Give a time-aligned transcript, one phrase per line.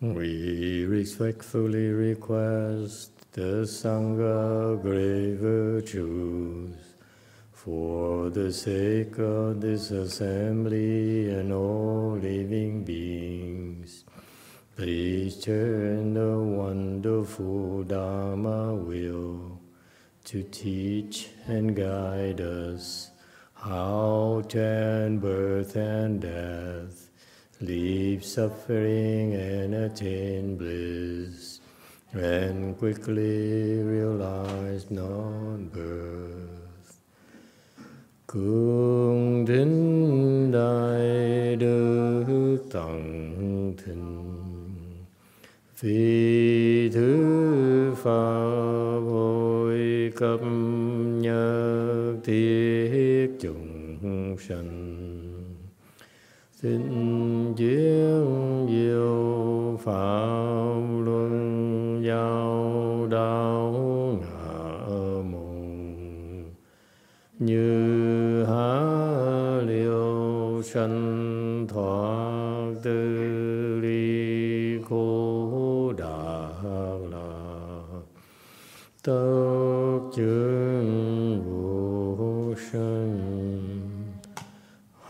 [0.00, 0.14] Hmm.
[0.14, 6.74] We respectfully request the Sangha great virtues
[7.52, 14.04] for the sake of this assembly and all living beings.
[14.74, 19.60] Please turn the wonderful Dharma wheel
[20.24, 23.10] to teach and guide us
[23.52, 27.09] how to end birth and death,
[27.60, 31.60] leave suffering and attain bliss,
[32.12, 36.48] and quickly realize non-birth.
[38.26, 44.36] Cung thính đại đức tặng thịnh,
[45.80, 50.40] vì thứ pháp hội cấp
[51.20, 55.09] nhất thiết chúng sanh
[56.62, 58.26] xin chiếu
[58.68, 63.72] diệu pháp luân giao đạo
[64.20, 64.88] ngã
[65.30, 66.44] mùng
[67.38, 68.80] như há
[69.66, 73.18] liêu sanh thoát tư
[73.82, 76.48] ly khổ đà
[77.10, 77.80] la.
[79.04, 80.49] Tất chưa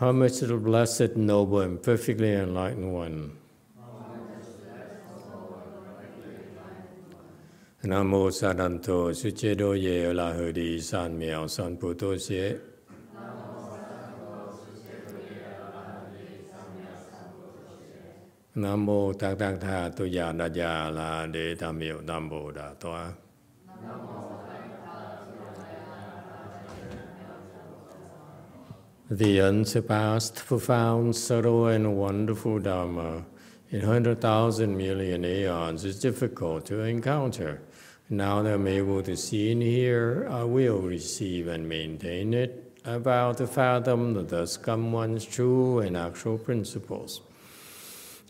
[0.01, 3.31] Homage to the blessed, noble, and perfectly enlightened one.
[7.83, 11.75] Nam mô Sa Đàn Thổ Sư Chế Đô Ye La Hờ Đi San Miao San
[11.75, 12.55] Pu Tô Xế.
[18.55, 22.51] Nam mô Tạc Tạc Tha Tô Già Đà Già La Đế Tam Miệu Tam Bồ
[22.51, 23.13] Đà Toa.
[29.11, 33.25] the unsurpassed, profound, subtle, and wonderful Dharma
[33.69, 37.61] in 100,000 million aeons is difficult to encounter.
[38.09, 42.79] Now that I'm able to see and hear, I will receive and maintain it.
[42.85, 47.19] about the to fathom the thus come one's true and actual principles.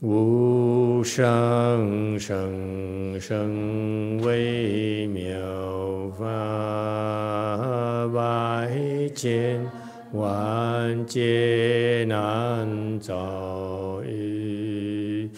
[0.02, 15.30] Wu Sheng Sheng Sheng Wei Miao Fa Bai Qian 万劫难遭遇。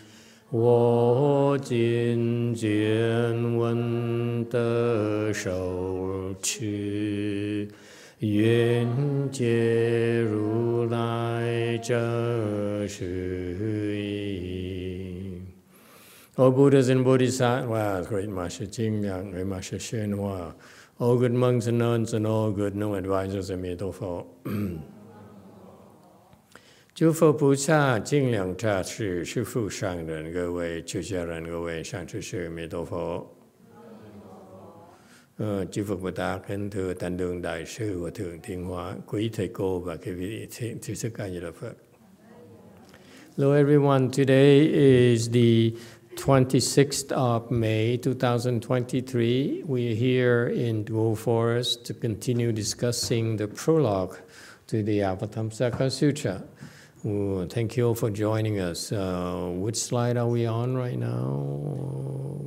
[0.50, 2.72] 我今见
[3.58, 7.68] 闻得受持，
[8.20, 8.88] 愿
[9.32, 15.42] 解如来真实义。
[16.36, 20.56] O Buddhas and Bodhisattvas, great Master Jing Yang, great Master Shen Hua,
[21.00, 24.26] All good monks and nuns and all good no advisors and Mito Pho.
[26.96, 31.02] Chư Phật Bồ Tát Kinh Liang Cha Sư Sư Phụ Sang Nhân Gơ Wei Chư
[31.02, 33.26] Gia Nhân Gơ Wei Sang Chư Sư Mê Tô Phổ
[35.72, 39.30] Chư Phật Bồ Tát kính thưa Tần Đường Đại Sư và Thượng Thiên Hóa Quý
[39.34, 40.48] Thầy Cô và các vị
[40.82, 41.74] Thí Sức Ca Như Là Phật
[43.38, 45.72] Hello everyone, today is the
[46.16, 49.64] 26th of May 2023.
[49.66, 54.18] We're here in Duo Forest to continue discussing the prologue
[54.68, 56.44] to the Avatamsaka Sutra.
[57.06, 58.92] Ooh, thank you all for joining us.
[58.92, 62.40] Uh, which slide are we on right now?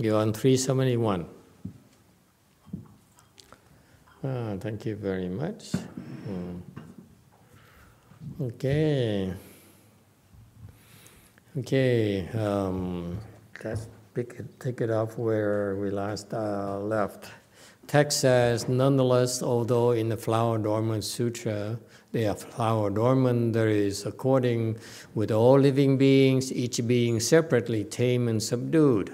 [0.00, 1.33] You're on 371.
[4.26, 5.72] Ah, thank you very much.
[6.26, 6.60] Mm.
[8.40, 9.34] Okay.
[11.58, 12.26] Okay.
[12.30, 13.18] Um,
[13.62, 17.30] let's pick it, take it off where we last uh, left.
[17.86, 21.78] Text says, nonetheless, although in the Flower Adornment Sutra,
[22.14, 24.78] are flower adornment, there is, according
[25.14, 29.12] with all living beings, each being separately tame and subdued.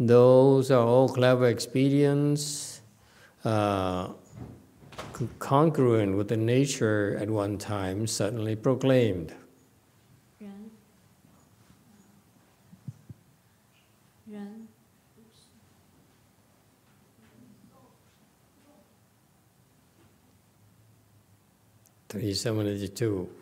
[0.00, 2.80] Those are all clever expedients.
[3.44, 4.08] Uh,
[5.38, 9.34] congruent with the nature at one time suddenly proclaimed.
[10.38, 10.70] 人，
[14.26, 14.68] 人
[22.08, 23.39] ，372.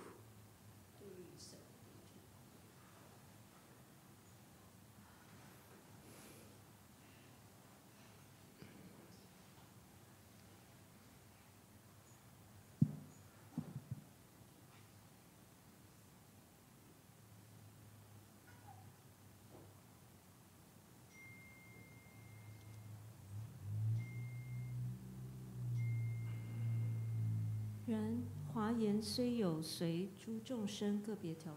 [28.59, 31.57] 华严虽有随诸众生个别调，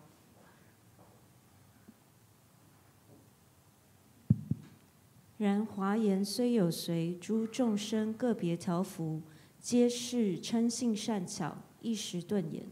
[5.40, 9.20] 然华严虽有随诸众生个别调伏，
[9.60, 12.68] 皆是称性善巧，一时顿言。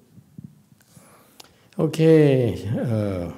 [1.76, 3.34] Okay, uh,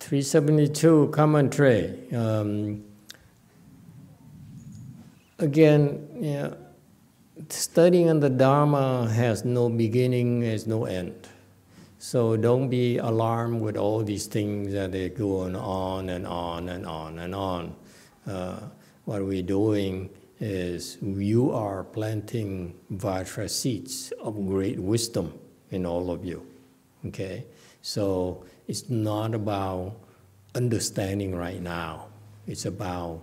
[0.00, 1.94] 372 commentary.
[2.12, 2.82] Um,
[5.38, 6.52] again, yeah,
[7.48, 11.28] studying on the Dharma has no beginning, has no end.
[11.98, 16.86] So don't be alarmed with all these things that are going on and on and
[16.86, 17.74] on and on.
[18.26, 18.60] Uh,
[19.04, 25.38] what we're doing is you are planting Vajra seeds of great wisdom
[25.70, 26.46] in all of you.
[27.06, 27.46] Okay?
[27.82, 29.96] So it's not about
[30.54, 32.08] understanding right now,
[32.46, 33.22] it's about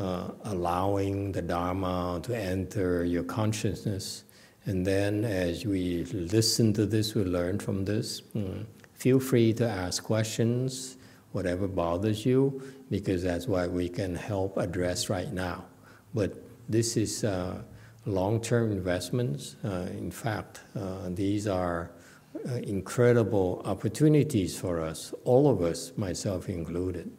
[0.00, 4.24] uh, allowing the Dharma to enter your consciousness.
[4.64, 8.22] And then as we listen to this, we learn from this.
[8.34, 8.64] mm,
[8.94, 10.96] Feel free to ask questions,
[11.32, 15.64] whatever bothers you, because that's what we can help address right now.
[16.14, 16.34] But
[16.68, 17.62] this is uh,
[18.06, 19.56] long-term investments.
[19.64, 21.90] Uh, in fact, uh, these are
[22.48, 27.10] uh, incredible opportunities for us, all of us, myself included,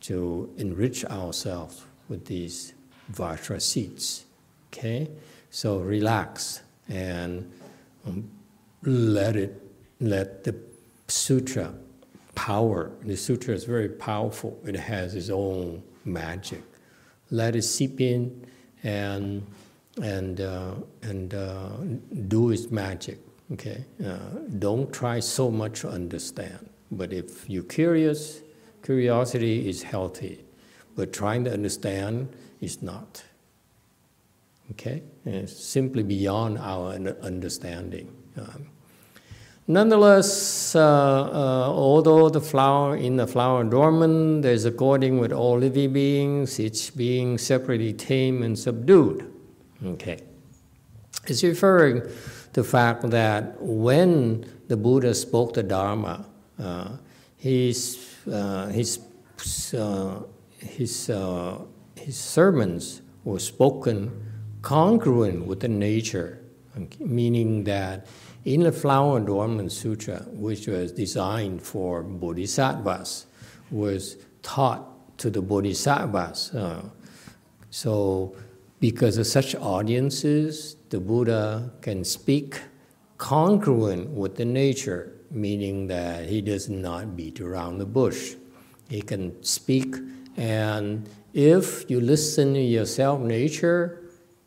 [0.00, 2.74] to enrich ourselves with these
[3.12, 4.26] Vajra seeds.
[4.68, 5.08] Okay?
[5.50, 7.50] So relax and
[8.06, 8.30] um,
[8.82, 9.62] let it,
[10.00, 10.54] let the
[11.08, 11.72] sutra
[12.34, 12.90] power.
[13.02, 14.58] The sutra is very powerful.
[14.66, 16.62] It has its own magic.
[17.30, 18.46] Let it seep in
[18.82, 19.46] and
[20.02, 21.70] and uh, and uh,
[22.28, 23.18] do its magic.
[23.52, 23.84] Okay.
[24.04, 24.18] Uh,
[24.58, 26.70] don't try so much to understand.
[26.90, 28.40] But if you're curious,
[28.82, 30.44] curiosity is healthy.
[30.96, 32.28] But trying to understand
[32.60, 33.22] is not.
[34.72, 35.02] Okay.
[35.24, 36.92] And it's simply beyond our
[37.22, 38.14] understanding.
[38.36, 38.66] Um,
[39.70, 45.92] Nonetheless, uh, uh, although the flower in the flower adornment, there's according with all living
[45.92, 49.32] beings, each being separately tame and subdued.
[49.84, 50.18] Okay.
[51.28, 52.10] It's referring to
[52.52, 56.26] the fact that when the Buddha spoke the Dharma,
[56.58, 56.96] uh,
[57.36, 58.66] his, uh,
[60.60, 61.58] his, uh,
[61.96, 64.10] his, sermons were spoken
[64.62, 66.42] congruent with the nature,
[66.98, 68.06] meaning that
[68.44, 73.26] in the Flower Adornment Sutra, which was designed for bodhisattvas,
[73.70, 76.54] was taught to the bodhisattvas.
[76.54, 76.82] Uh,
[77.70, 78.34] so,
[78.80, 82.60] because of such audiences, the Buddha can speak
[83.18, 88.34] congruent with the nature, meaning that he does not beat around the bush.
[88.88, 89.94] He can speak,
[90.36, 94.02] and if you listen to your self nature,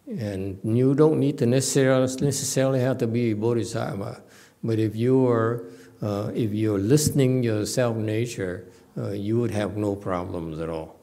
[0.07, 4.21] and you don't need to necessarily, necessarily have to be a bodhisattva,
[4.63, 5.65] but if you are,
[6.01, 10.99] uh, if you're listening your self nature, uh, you would have no problems at all.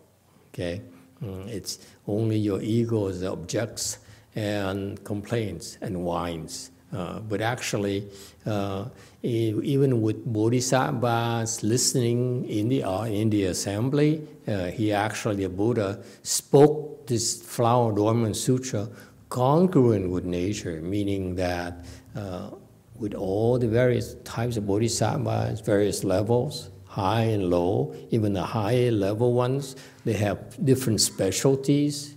[0.53, 0.83] Okay,
[1.23, 3.99] Mm, it's only your ego that objects
[4.35, 6.71] and complains and whines.
[6.93, 8.09] Uh, but actually,
[8.47, 8.87] uh,
[9.23, 16.03] even with bodhisattvas listening in the uh, in the assembly, uh, he actually the Buddha
[16.23, 18.89] spoke this flower adornment sutra
[19.29, 21.85] congruent with nature, meaning that
[22.17, 22.51] uh,
[22.95, 28.89] with all the various types of bodhisattvas, various levels, high and low, even the high
[28.89, 32.17] level ones, they have different specialties.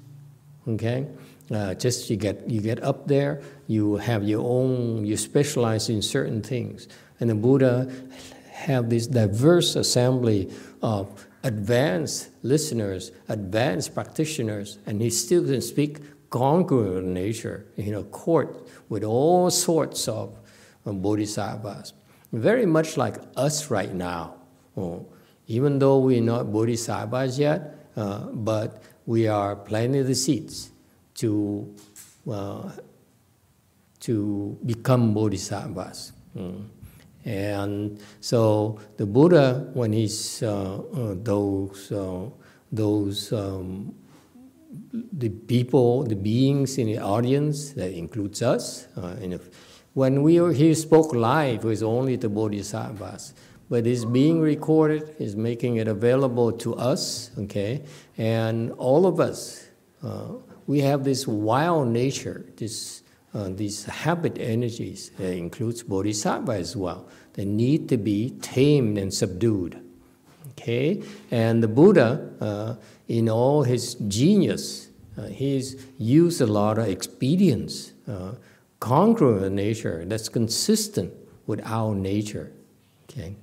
[0.68, 1.06] Okay,
[1.52, 6.02] uh, just you get you get up there, you have your own, you specialize in
[6.02, 6.88] certain things,
[7.20, 7.92] and the Buddha
[8.52, 10.52] have this diverse assembly
[10.82, 18.68] of advanced listeners, advanced practitioners, and he still can speak congruent nature in a court
[18.90, 20.36] with all sorts of
[20.86, 21.94] bodhisattvas.
[22.32, 24.36] Very much like us right now.
[24.76, 25.06] Oh,
[25.48, 30.72] even though we're not bodhisattvas yet, uh, but we are planting the seeds
[31.16, 31.76] to,
[32.30, 32.72] uh,
[34.04, 36.14] to become bodhisattvas.
[36.38, 36.66] Mm.
[37.26, 42.30] And so the Buddha, when he's uh, uh, those, uh,
[42.72, 43.96] those um,
[44.92, 49.50] the people, the beings in the audience, that includes us, uh, and if,
[49.94, 53.34] when we were, he spoke live, it was only the bodhisattvas
[53.70, 57.82] but it's being recorded, is making it available to us, okay?
[58.18, 59.66] And all of us,
[60.04, 60.34] uh,
[60.68, 63.03] we have this wild nature, this,
[63.34, 69.14] uh, these habit energies, that includes bodhisattva as well, they need to be tamed and
[69.14, 69.82] subdued,
[70.52, 71.02] okay?
[71.32, 72.76] And the Buddha, uh,
[73.08, 78.34] in all his genius, Uh, he's used a lot of expedience, uh,
[78.80, 81.14] congruent nature that's consistent
[81.46, 82.50] with our nature.
[83.06, 83.36] Okay,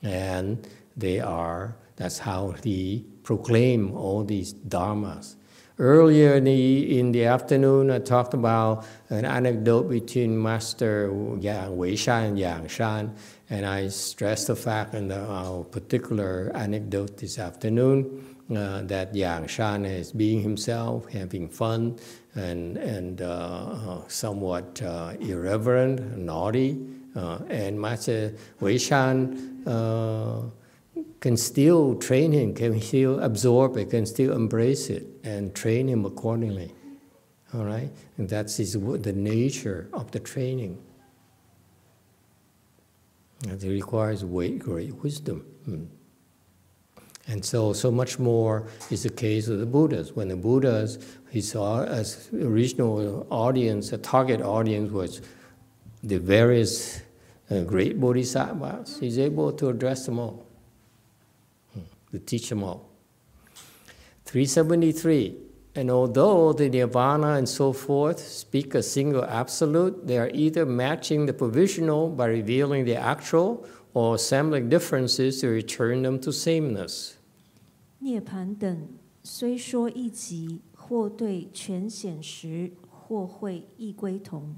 [0.00, 1.76] and they are.
[1.96, 5.36] That's how he proclaim all these dharmas.
[5.80, 11.06] Earlier in the, in the afternoon, I talked about an anecdote between Master
[11.38, 13.14] Yang Weishan and Yang Shan,
[13.48, 19.46] and I stressed the fact in the, our particular anecdote this afternoon uh, that Yang
[19.46, 21.96] Shan is being himself, having fun,
[22.34, 26.76] and, and uh, somewhat uh, irreverent, naughty.
[27.14, 30.42] Uh, and Master Wei Shan uh,
[31.20, 36.04] can still train him, can still absorb it, can still embrace it, and train him
[36.04, 36.72] accordingly.
[37.54, 37.90] All right?
[38.16, 40.78] And that's his, the nature of the training.
[43.46, 44.64] It requires great,
[45.02, 45.40] wisdom.
[45.64, 45.84] Hmm.
[47.28, 50.14] And so, so much more is the case of the Buddhas.
[50.14, 50.98] When the Buddhas,
[51.30, 55.20] he saw as original audience, a target audience was
[56.02, 57.02] the various
[57.50, 58.98] uh, great bodhisattvas.
[58.98, 60.46] He's able to address them all,
[62.11, 62.89] to teach them all.
[64.25, 65.35] 373.
[65.75, 71.25] And although the nirvana and so forth speak a single absolute, they are either matching
[71.25, 73.65] the provisional by revealing the actual
[73.95, 77.17] or assembling differences to return them to sameness.
[77.99, 78.87] 涅盘等
[79.23, 84.55] 虽说一即，或对全显实，或会异归同。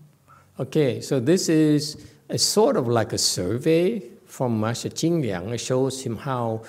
[0.57, 5.53] Okay, so this is a sort of like a survey from Master Jing Liang.
[5.53, 6.61] It shows him how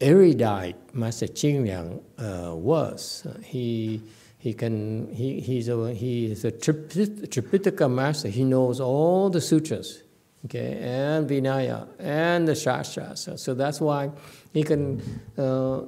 [0.00, 3.26] erudite Master Liang uh, was.
[3.44, 4.02] he
[4.38, 8.28] he can he he's a he is a Tripitaka master.
[8.28, 10.02] He knows all the sutras,
[10.44, 13.28] okay, and Vinaya and the Shastras.
[13.36, 14.10] So that's why
[14.52, 15.02] he can.
[15.36, 15.82] Uh,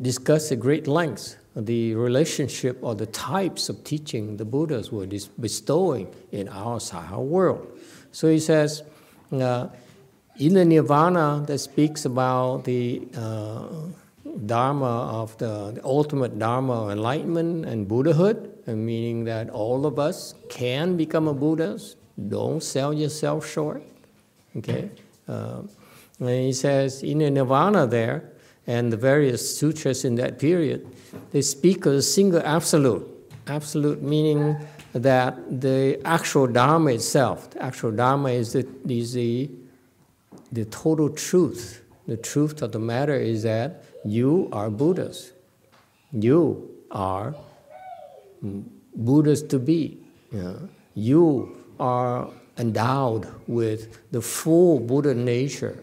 [0.00, 5.06] discuss at great length the relationship or the types of teaching the Buddhas were
[5.38, 7.78] bestowing in our Saha world.
[8.10, 8.82] So he says,
[9.30, 9.68] uh,
[10.38, 13.68] in the Nirvana that speaks about the uh,
[14.46, 19.98] Dharma of the, the, ultimate Dharma of enlightenment and Buddhahood, and meaning that all of
[19.98, 21.96] us can become a Buddhas.
[22.28, 23.82] Don't sell yourself short.
[24.56, 24.90] Okay?
[25.28, 25.62] Uh,
[26.18, 28.30] and he says, in the Nirvana there,
[28.66, 30.86] and the various sutras in that period,
[31.32, 33.08] they speak of a single absolute.
[33.48, 34.56] Absolute meaning
[34.92, 39.50] that the actual Dharma itself, the actual Dharma is the, is the,
[40.52, 41.82] the total truth.
[42.06, 45.32] The truth of the matter is that you are Buddhas.
[46.12, 47.34] You are
[48.94, 49.98] Buddhas to be.
[50.30, 55.82] You, you are endowed with the full Buddha nature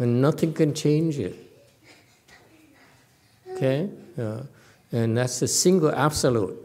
[0.00, 1.36] and nothing can change it.
[3.52, 3.88] Okay?
[4.18, 4.42] Uh,
[4.92, 6.58] and that's the single absolute,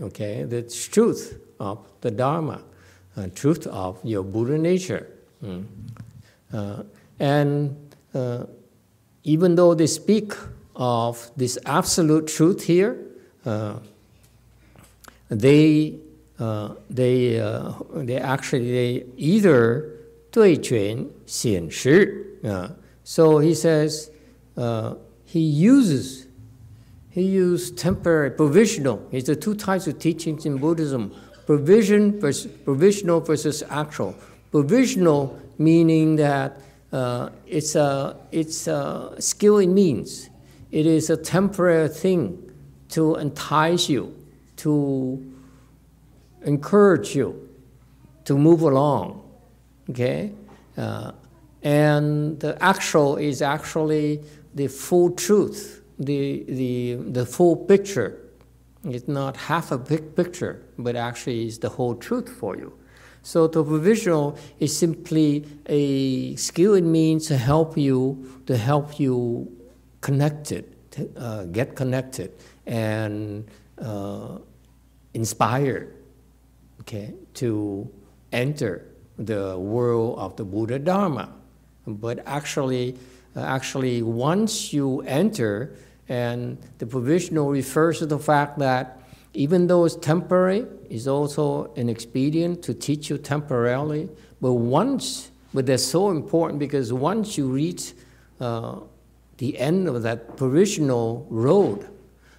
[0.00, 0.44] okay?
[0.44, 2.62] The truth of the Dharma,
[3.17, 5.07] uh, truth of your Buddha nature.
[5.43, 5.65] Mm.
[6.51, 6.83] Uh,
[7.19, 7.75] and
[8.13, 8.45] uh,
[9.23, 10.33] even though they speak
[10.75, 12.97] of this absolute truth here,
[13.45, 13.75] uh,
[15.29, 15.95] they
[16.39, 17.41] uh, they
[17.93, 19.89] they actually they either
[20.31, 22.69] 对权显示 uh,
[23.03, 24.09] so he says
[24.57, 26.27] uh, he uses
[27.09, 29.07] he used temporary provisional.
[29.11, 31.13] It's the two types of teachings in Buddhism:
[31.48, 34.14] provision versus provisional versus actual.
[34.50, 36.60] Provisional meaning that
[36.92, 40.28] uh, it's a it's a skill in means.
[40.70, 42.52] It is a temporary thing
[42.90, 44.14] to entice you,
[44.56, 45.24] to
[46.44, 47.48] encourage you
[48.26, 49.22] to move along.
[49.88, 50.32] Okay.
[50.76, 51.12] Uh,
[51.62, 54.20] and the actual is actually
[54.54, 58.27] the full truth, the, the, the full picture.
[58.88, 62.72] It's not half a big picture, but actually is the whole truth for you.
[63.22, 69.54] So provisional is simply a skill it means to help you to help you
[70.00, 72.32] connected, to, uh, get connected,
[72.66, 73.46] and
[73.80, 74.38] uh,
[75.14, 75.94] inspired,
[76.80, 77.90] okay, to
[78.32, 78.86] enter
[79.18, 81.32] the world of the Buddha Dharma.
[81.86, 82.96] But actually,
[83.36, 85.74] uh, actually, once you enter,
[86.08, 89.00] and the provisional refers to the fact that
[89.34, 94.08] even though it's temporary, it's also an expedient to teach you temporarily.
[94.40, 97.92] But once, but they're so important because once you reach
[98.40, 98.80] uh,
[99.36, 101.86] the end of that provisional road,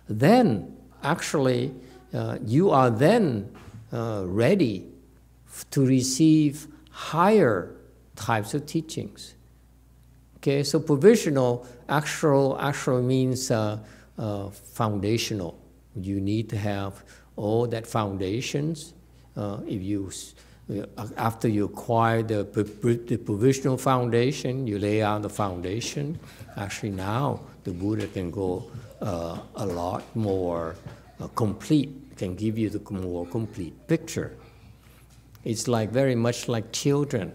[0.08, 1.74] then actually
[2.14, 3.56] uh, you are then
[3.94, 4.88] uh, ready
[5.72, 7.76] to receive higher
[8.16, 9.36] types of teachings.
[10.42, 13.78] Okay, so provisional actual actual means uh,
[14.18, 15.60] uh, foundational.
[15.96, 17.04] You need to have
[17.36, 18.94] all that foundations.
[19.36, 20.10] Uh, if you
[20.72, 20.86] uh,
[21.18, 22.44] after you acquire the,
[23.08, 26.18] the provisional foundation, you lay out the foundation.
[26.56, 28.72] Actually, now the Buddha can go
[29.02, 30.76] uh, a lot more
[31.20, 34.38] uh, complete, can give you the more complete picture.
[35.44, 37.34] It's like very much like children.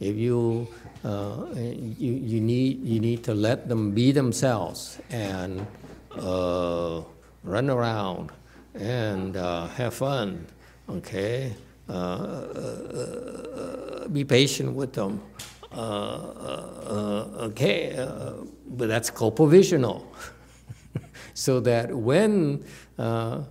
[0.00, 0.68] If you,
[1.04, 5.64] uh, you, you, need, you need to let them be themselves and
[6.16, 7.02] uh,
[7.44, 8.32] run around
[8.74, 10.44] and uh, have fun,
[10.88, 11.54] okay?
[11.88, 15.22] Uh, uh, be patient with them.
[17.46, 17.94] okay,
[18.66, 20.12] but that's called provisional.
[21.34, 22.64] so that when,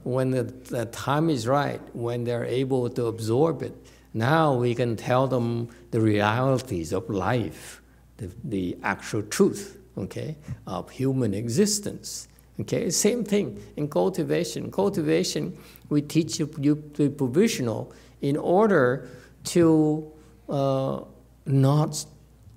[0.03, 3.86] when the, the time is right, when they're able to absorb it,
[4.17, 7.81] now we can tell them the realities of life,
[8.17, 12.27] the, the actual truth, okay, of human existence.
[12.59, 14.71] Okay, same thing in cultivation.
[14.71, 15.55] Cultivation,
[15.89, 19.07] we teach you, you the provisional in order
[19.45, 20.11] to
[20.49, 21.01] uh,
[21.45, 22.03] not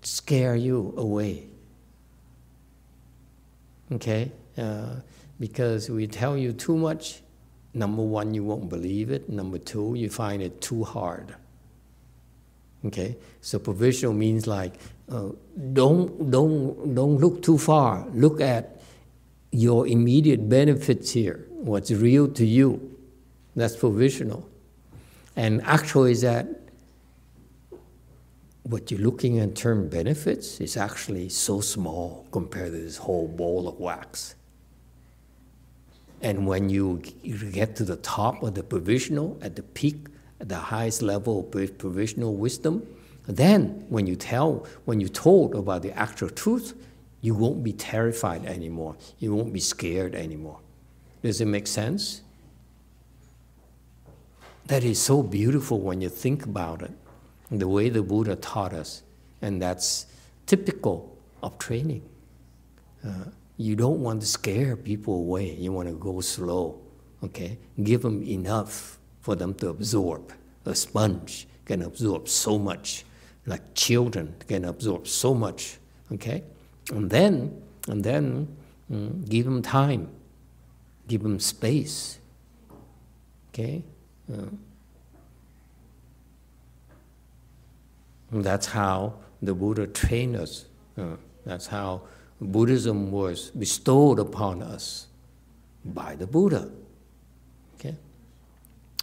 [0.03, 1.45] scare you away.
[3.93, 4.97] Okay, uh,
[5.39, 7.21] because we tell you too much.
[7.75, 9.29] Number one, you won't believe it.
[9.29, 11.35] Number two, you find it too hard.
[12.87, 14.75] Okay, so provisional means like
[15.11, 15.31] uh,
[15.73, 18.07] don't don't don't look too far.
[18.15, 18.81] Look at
[19.53, 21.47] your immediate benefits here.
[21.51, 22.97] What's real to you?
[23.55, 24.49] That's provisional.
[25.37, 26.47] And actual is that
[28.63, 33.27] what you're looking at in term benefits is actually so small compared to this whole
[33.29, 34.37] bowl of wax.
[36.23, 37.03] And when you
[37.53, 40.07] get to the top of the provisional, at the peak,
[40.41, 42.87] the highest level of provisional wisdom,
[43.27, 46.75] then when you tell, when you're told about the actual truth,
[47.21, 48.97] you won't be terrified anymore.
[49.19, 50.59] You won't be scared anymore.
[51.23, 52.23] Does it make sense?
[54.67, 56.93] That is so beautiful when you think about it,
[57.51, 59.03] the way the Buddha taught us.
[59.43, 60.07] And that's
[60.47, 62.03] typical of training.
[63.07, 63.25] Uh,
[63.57, 65.55] you don't want to scare people away.
[65.55, 66.81] You want to go slow,
[67.23, 67.59] okay?
[67.83, 70.33] Give them enough for them to absorb.
[70.65, 73.05] A sponge can absorb so much,
[73.47, 75.79] like children can absorb so much,
[76.13, 76.43] okay?
[76.93, 78.57] And then, and then
[78.91, 80.09] mm, give them time,
[81.09, 82.19] give them space,
[83.51, 83.83] okay?
[84.33, 84.47] Uh,
[88.33, 90.67] that's how the Buddha trained us.
[90.97, 92.03] Uh, that's how
[92.41, 95.07] Buddhism was bestowed upon us
[95.85, 96.71] by the Buddha.
[97.75, 97.97] Okay?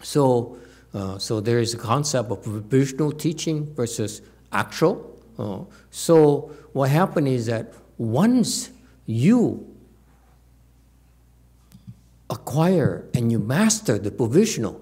[0.01, 0.57] So,
[0.93, 5.19] uh, so there is a concept of provisional teaching versus actual.
[5.37, 5.59] Uh,
[5.91, 8.69] so what happened is that once
[9.05, 9.75] you
[12.29, 14.81] acquire and you master the provisional,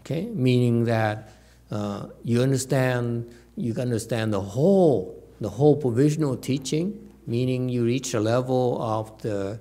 [0.00, 1.32] okay, meaning that
[1.70, 8.20] uh, you understand you understand the whole the whole provisional teaching meaning you reach a
[8.20, 9.60] level of the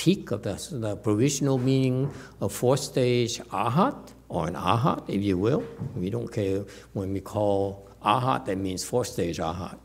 [0.00, 2.10] peak of the, the provisional meaning
[2.40, 3.98] of fourth stage arhat,
[4.30, 5.62] or an arhat, if you will.
[5.94, 9.78] We don't care when we call arhat, that means fourth stage arhat.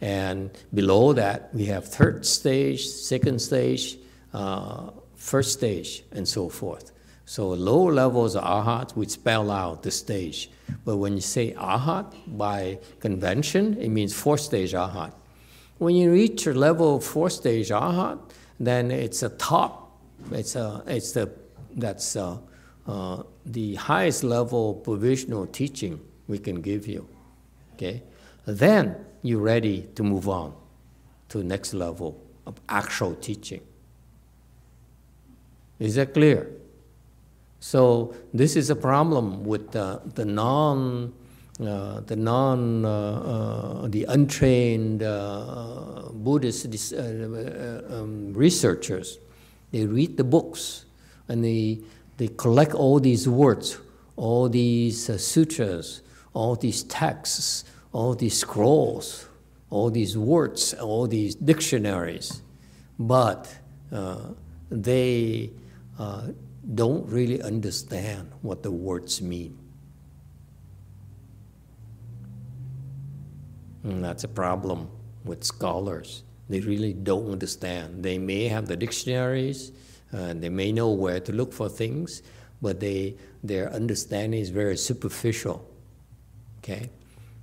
[0.00, 3.98] And below that, we have third stage, second stage,
[4.34, 6.90] uh, first stage, and so forth.
[7.24, 10.50] So lower levels of arhat, we spell out the stage.
[10.84, 15.12] But when you say arhat, by convention, it means fourth stage arhat.
[15.78, 18.18] When you reach a level of fourth stage arhat,
[18.66, 19.98] then it's a top.
[20.30, 21.32] It's a, it's the
[21.74, 22.40] that's a,
[22.86, 27.08] uh, the highest level of provisional teaching we can give you.
[27.74, 28.02] Okay,
[28.46, 30.54] then you're ready to move on
[31.30, 33.62] to next level of actual teaching.
[35.78, 36.50] Is that clear?
[37.58, 41.14] So this is a problem with the, the non
[41.60, 49.18] uh, the non, uh, uh, the untrained Buddhist um, researchers,
[49.70, 50.86] they read the books
[51.28, 51.80] and they,
[52.16, 53.78] they collect all these words,
[54.16, 59.28] all these sutras, all these texts, all these scrolls,
[59.70, 62.42] all these words, all these dictionaries,
[62.98, 63.54] but
[63.90, 64.30] uh,
[64.70, 65.50] they
[65.98, 66.28] uh,
[66.74, 69.58] don't really understand what the words mean.
[73.84, 74.88] And that's a problem
[75.24, 76.22] with scholars.
[76.48, 78.02] They really don't understand.
[78.02, 79.72] They may have the dictionaries,
[80.12, 82.22] uh, and they may know where to look for things,
[82.60, 85.68] but they, their understanding is very superficial.
[86.58, 86.90] Okay?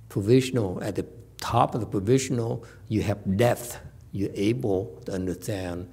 [0.08, 1.06] Provisional, at the
[1.38, 3.78] top of the provisional, you have depth.
[4.12, 5.90] You're able to understand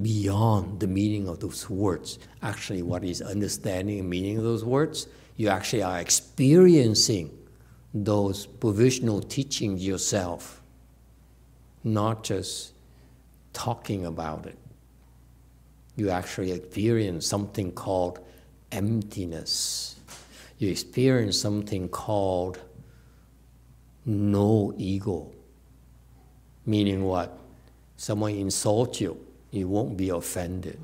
[0.00, 2.18] beyond the meaning of those words.
[2.42, 5.06] Actually, what is understanding the meaning of those words?
[5.36, 7.36] You actually are experiencing
[7.94, 10.62] those provisional teachings yourself,
[11.84, 12.72] not just
[13.52, 14.58] talking about it.
[15.96, 18.18] You actually experience something called
[18.70, 19.96] emptiness.
[20.58, 22.58] You experience something called
[24.06, 25.30] no ego.
[26.64, 27.38] Meaning what?
[27.96, 29.18] Someone insults you,
[29.50, 30.80] you won't be offended.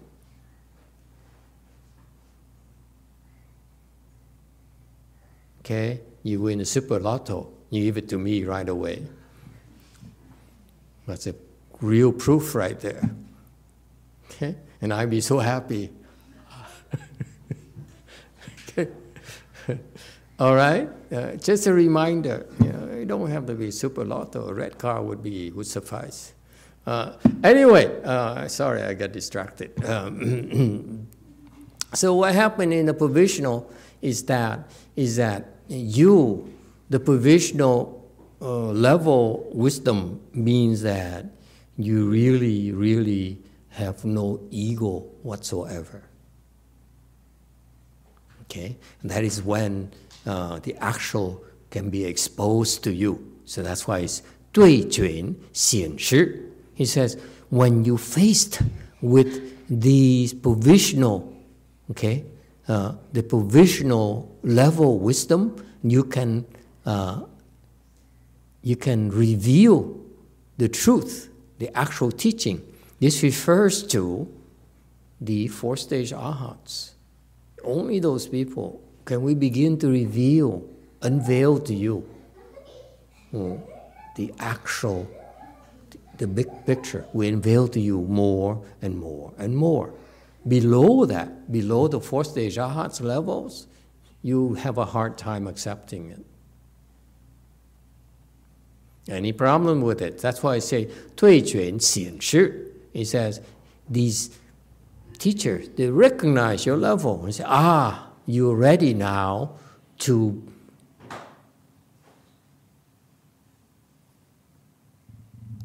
[5.61, 6.01] Okay?
[6.23, 9.07] You win a super lotto, you give it to me right away.
[11.07, 11.35] That's a
[11.81, 13.11] real proof right there.
[14.31, 14.57] Okay?
[14.81, 15.91] And I'd be so happy.
[18.69, 18.89] okay?
[20.39, 20.89] All right?
[21.11, 24.49] Uh, just a reminder, you know, it don't have to be super lotto.
[24.49, 26.35] A red car would be would suffice.
[26.87, 29.85] Uh, anyway, uh, sorry, I got distracted.
[29.85, 31.09] Um,
[31.95, 36.54] so what happened in the provisional is that is that you,
[36.90, 38.10] the provisional
[38.42, 41.26] uh, level wisdom means that
[41.78, 46.04] you really, really have no ego whatsoever.
[48.44, 49.92] Okay, and that is when
[50.26, 53.20] uh, the actual can be exposed to you.
[53.46, 54.22] So that's why it's
[54.52, 56.52] 对准显示.
[56.76, 57.18] He says,
[57.50, 58.62] when you faced
[59.02, 59.28] with
[59.68, 61.34] these provisional,
[61.90, 62.24] okay,
[62.69, 66.45] uh, the provisional level wisdom, you can
[66.85, 67.23] uh,
[68.63, 69.99] you can reveal
[70.59, 72.61] the truth, the actual teaching.
[73.01, 74.29] This refers to
[75.21, 76.95] the four stage arhats.
[77.65, 80.63] Only those people can we begin to reveal,
[81.01, 82.07] unveil to you
[83.33, 83.61] mm,
[84.17, 85.09] the actual,
[86.19, 87.07] the big picture.
[87.13, 89.95] We unveil to you more and more and more
[90.47, 93.67] below that, below the fourth stage arhat's levels,
[94.23, 96.25] you have a hard time accepting it.
[99.09, 100.19] Any problem with it?
[100.19, 102.73] That's why I say, 退权显示.
[102.93, 103.41] He says,
[103.89, 104.31] these
[105.19, 109.53] teachers, they recognize your level and say, ah, you're ready now
[109.99, 110.43] to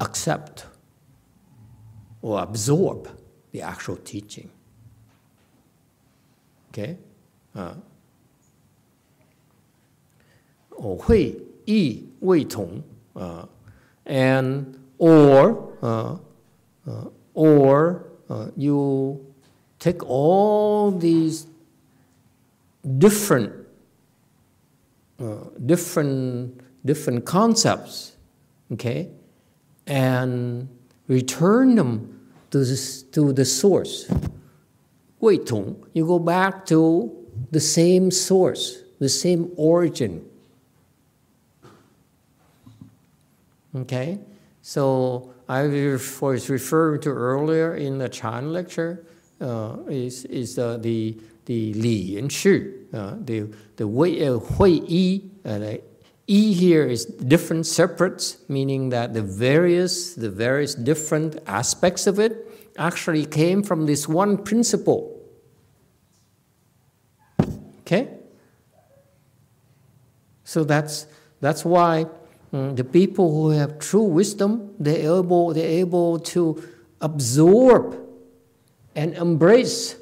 [0.00, 0.66] accept
[2.22, 3.08] or absorb
[3.52, 4.50] the actual teaching.
[6.73, 6.97] Okay?
[7.55, 7.73] Uh,
[10.77, 11.35] 哦，会
[11.65, 12.81] 意味同
[13.15, 13.45] uh,
[14.05, 14.65] and
[14.97, 16.17] or uh,
[16.85, 19.19] uh, or uh, you
[19.77, 21.47] take all these
[22.97, 23.51] different
[25.19, 26.53] uh, different
[26.85, 28.13] different concepts,
[28.71, 29.09] okay,
[29.85, 30.67] and
[31.07, 32.07] return them
[32.51, 34.09] to the, to the source.
[35.24, 37.10] 味同, you go back to
[37.50, 40.20] the same source, the same origin.
[43.74, 44.18] Okay,
[44.62, 49.04] so I was referring to earlier in the Chan lecture
[49.40, 54.80] uh, is is uh, the the Li and Shi, uh, the the Wei uh, Hui
[54.86, 55.30] Yi.
[55.44, 55.80] Uh, the
[56.26, 62.46] Yi here is different separates, meaning that the various the various different aspects of it
[62.78, 65.13] actually came from this one principle.
[67.86, 68.08] Okay,
[70.42, 71.06] so that's
[71.40, 72.06] that's why
[72.52, 76.62] um, the people who have true wisdom they're able they're able to
[77.02, 78.00] absorb
[78.96, 79.96] and embrace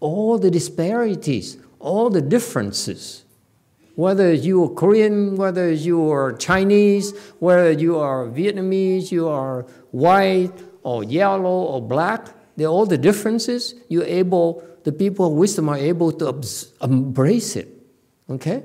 [0.00, 3.24] all the disparities, all the differences.
[3.94, 9.62] Whether you are Korean, whether you are Chinese, whether you are Vietnamese, you are
[9.92, 13.74] white or yellow or black, they're all the differences.
[13.88, 16.40] You're able, the people of wisdom are able to
[16.82, 17.68] embrace it.
[18.30, 18.62] Okay?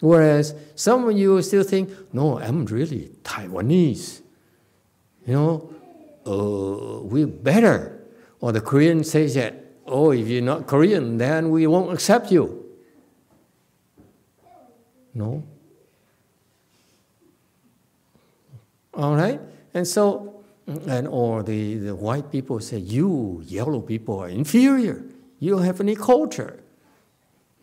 [0.00, 4.20] Whereas some of you still think, no, I'm really Taiwanese.
[5.26, 5.74] You know,
[6.26, 8.04] uh, we're better.
[8.40, 9.54] Or the Korean says that,
[9.86, 12.66] oh, if you're not Korean, then we won't accept you.
[15.14, 15.42] No.
[18.92, 19.40] All right?
[19.72, 20.33] And so,
[20.66, 25.04] and or the, the white people say, you yellow people are inferior.
[25.38, 26.62] You don't have any culture.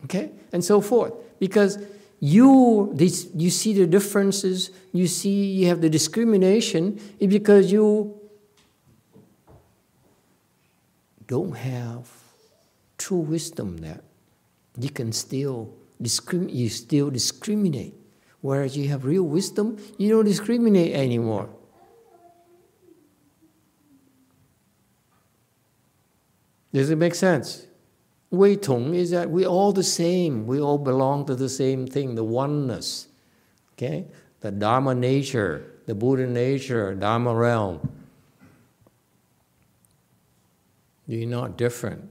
[0.03, 0.31] Okay?
[0.51, 1.13] And so forth.
[1.39, 1.79] Because
[2.19, 8.19] you, this, you see the differences, you see you have the discrimination, because you
[11.27, 12.07] don't have
[12.97, 14.03] true wisdom that
[14.77, 17.95] you can still discriminate, you still discriminate.
[18.41, 21.49] Whereas you have real wisdom, you don't discriminate anymore.
[26.73, 27.67] Does it make sense?
[28.29, 30.47] Wei Tong is that we all the same.
[30.47, 33.07] We all belong to the same thing, the oneness.
[33.73, 34.05] Okay?
[34.39, 37.91] The Dharma nature, the Buddha nature, Dharma realm.
[41.07, 42.09] You're not different.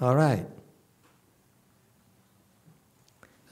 [0.00, 0.46] All right.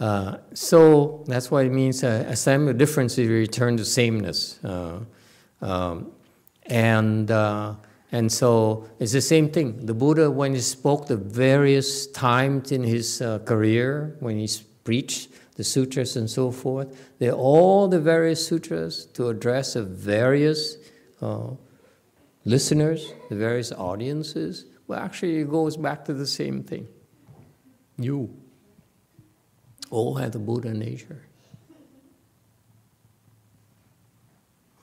[0.00, 2.02] Uh, so that's what it means.
[2.02, 4.62] Uh, assembly difference is return to sameness.
[4.64, 5.00] Uh,
[5.62, 6.10] um,
[6.66, 7.74] and, uh,
[8.12, 9.86] and so it's the same thing.
[9.86, 14.48] The Buddha, when he spoke the various times in his uh, career, when he
[14.82, 20.76] preached the sutras and so forth, they're all the various sutras to address the various
[22.44, 24.66] listeners, the various audiences.
[24.86, 26.88] Well, actually, it goes back to the same thing.
[27.96, 28.36] You
[29.93, 31.23] all have the Buddha nature.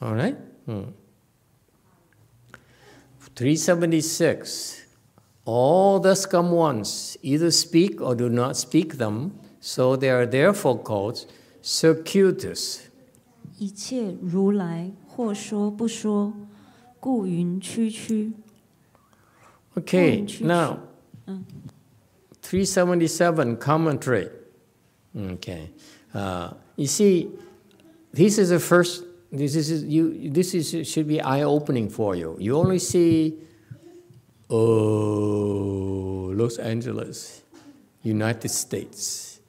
[0.00, 0.36] All right?
[0.66, 0.90] Hmm.
[3.34, 4.82] 376.
[5.44, 10.82] All thus come once, either speak or do not speak them, so they are therefore
[10.82, 11.26] called
[11.62, 12.80] circuitous.
[13.58, 16.34] 一切如来或说不说，
[17.00, 18.32] 故云区区。
[19.76, 20.78] Okay, Oh, now
[22.42, 24.30] 377 commentary.
[25.15, 25.69] Okay,
[26.13, 27.29] uh, you see,
[28.13, 29.03] this is the first.
[29.31, 30.29] This is you.
[30.29, 32.37] This is should be eye opening for you.
[32.39, 33.35] You only see,
[34.49, 37.43] oh, Los Angeles,
[38.03, 39.39] United States.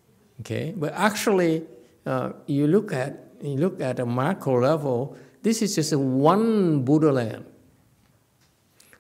[0.41, 1.63] Okay, but actually,
[2.07, 5.17] uh, you look at you look at a macro level.
[5.43, 7.45] This is just one Buddha land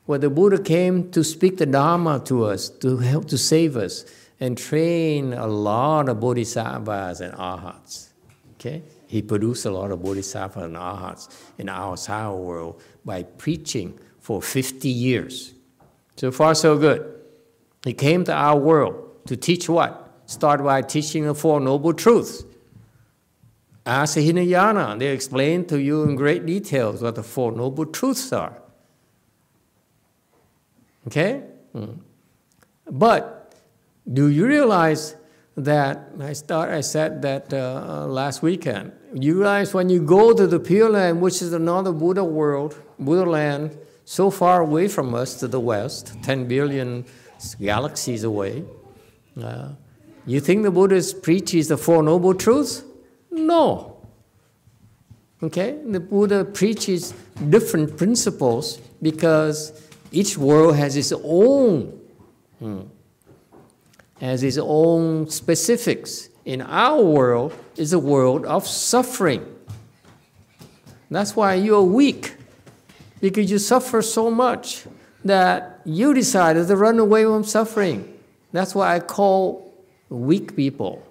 [0.07, 4.05] where the Buddha came to speak the Dharma to us, to help to save us,
[4.43, 8.11] and train a lot of bodhisattvas and arhats.
[8.55, 8.83] Okay?
[9.07, 11.29] He produced a lot of bodhisattvas and arhats
[11.59, 15.55] in our Saha world by preaching for 50 years.
[16.17, 17.21] So far, so good.
[17.85, 20.13] He came to our world to teach what?
[20.27, 22.43] Start by teaching the Four Noble Truths.
[23.85, 28.61] The Hinayana, they explain to you in great details what the Four Noble Truths are.
[31.07, 31.45] Okay?
[31.77, 32.01] Mm.
[32.91, 33.32] But
[34.11, 35.17] do you realize
[35.57, 38.93] that I start I said that uh, last weekend.
[39.15, 43.31] You realize when you go to the Pure Land, which is another Buddha world, Buddha
[43.31, 47.05] land, so far away from us to the west, 10 billion
[47.61, 48.65] galaxies away.
[49.41, 49.71] Uh,
[50.27, 52.85] you think the Buddha preaches the Four Noble Truths?
[53.31, 53.97] No.
[55.43, 55.79] Okay?
[55.85, 57.12] The Buddha preaches
[57.51, 62.01] different principles because each world has its own,
[62.59, 62.83] hmm,
[64.23, 66.29] has its own specifics.
[66.45, 69.45] In our world is a world of suffering.
[71.11, 72.37] That's why you're weak,
[73.21, 74.85] because you suffer so much
[75.25, 78.19] that you decided to run away from suffering.
[78.53, 79.75] That's why I call
[80.09, 81.07] weak people.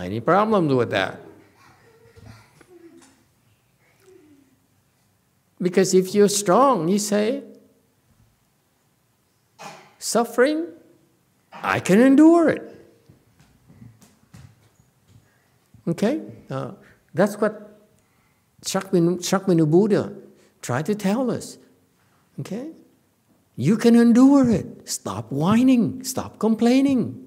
[0.00, 1.20] Any problems with that?
[5.60, 7.42] Because if you're strong, you say,
[10.06, 10.68] suffering,
[11.52, 12.62] I can endure it.
[15.88, 16.22] Okay?
[16.48, 16.72] Uh,
[17.12, 17.80] that's what
[18.64, 20.14] Shakyamuni Buddha
[20.62, 21.58] tried to tell us.
[22.40, 22.70] Okay?
[23.56, 24.88] You can endure it.
[24.88, 26.04] Stop whining.
[26.04, 27.22] Stop complaining.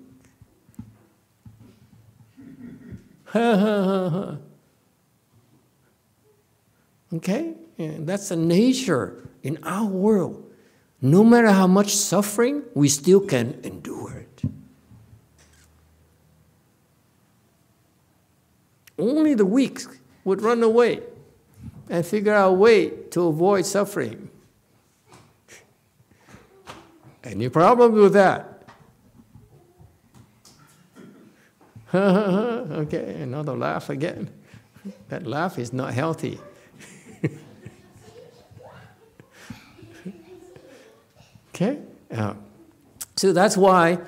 [3.36, 4.40] okay?
[7.78, 10.49] Yeah, that's the nature in our world.
[11.02, 14.42] No matter how much suffering, we still can endure it.
[18.98, 19.80] Only the weak
[20.26, 21.02] would run away
[21.90, 24.30] and figure out a way to avoid suffering.
[27.24, 28.64] Any problem with that?
[31.94, 34.30] okay, another laugh again.
[35.08, 36.40] That laugh is not healthy.
[41.60, 41.80] Okay?
[42.12, 42.34] Uh,
[43.16, 44.00] so that's why,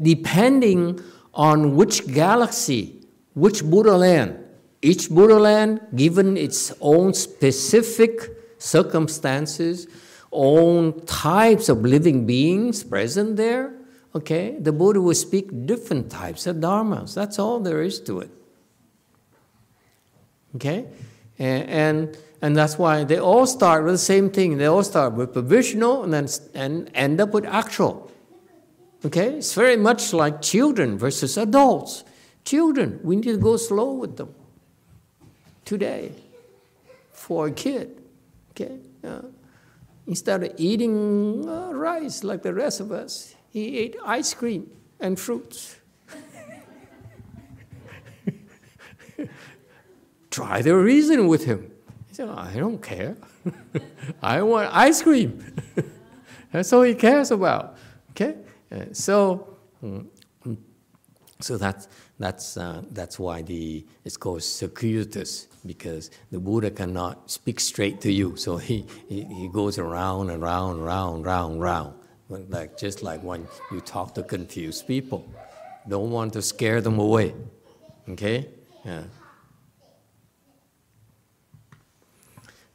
[0.00, 1.00] depending
[1.34, 3.00] on which galaxy,
[3.34, 4.38] which Buddha land,
[4.82, 9.86] each Buddha land, given its own specific circumstances,
[10.32, 13.74] own types of living beings present there,
[14.14, 17.14] okay, the Buddha will speak different types of dharmas.
[17.14, 18.30] That's all there is to it.
[20.56, 20.86] Okay?
[21.38, 24.58] And, and, and that's why they all start with the same thing.
[24.58, 28.10] They all start with provisional and then and end up with actual.
[29.04, 29.36] Okay?
[29.36, 32.02] It's very much like children versus adults.
[32.44, 34.34] Children, we need to go slow with them.
[35.64, 36.12] today
[37.12, 38.02] for a kid.
[38.50, 38.80] Okay?
[40.06, 44.68] Instead of eating uh, rice like the rest of us, he ate ice cream
[44.98, 45.76] and fruits.
[50.30, 51.71] Try to reason with him.
[52.12, 53.16] He said, I don't care.
[54.22, 55.42] I want ice cream.
[56.52, 57.78] That's all he cares about.
[58.10, 58.34] Okay?
[58.70, 60.04] Uh, so, mm,
[60.44, 60.58] mm,
[61.40, 61.88] so that's,
[62.18, 68.12] that's, uh, that's why the, it's called circuitous, because the Buddha cannot speak straight to
[68.12, 68.36] you.
[68.36, 71.94] So he, he, he goes around and round, round, round, round.
[72.28, 75.32] Like, just like when you talk to confused people.
[75.88, 77.34] Don't want to scare them away.
[78.06, 78.48] Okay?
[78.84, 79.04] Yeah.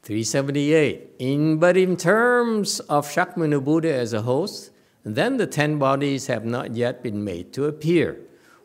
[0.06, 1.10] 378.
[1.18, 4.70] In, but in terms of Shakyamuni Buddha as a host,
[5.04, 8.18] then the ten bodies have not yet been made to appear.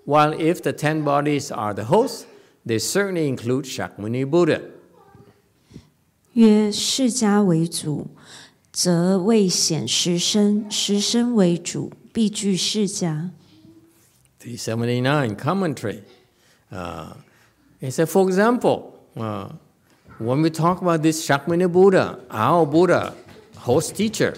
[0.05, 2.25] While if the ten bodies are the host,
[2.65, 4.61] they certainly include Shakyamuni Buddha.
[6.33, 8.07] 曰释迦为主，
[8.71, 13.29] 则未显实身；实身为主，必具释迦。
[14.39, 16.01] 379 commentary.
[16.71, 17.13] Uh,
[17.81, 19.49] it said, for example, uh,
[20.24, 23.14] when we talk about this Shakyamuni Buddha, our Buddha,
[23.56, 24.34] host teacher,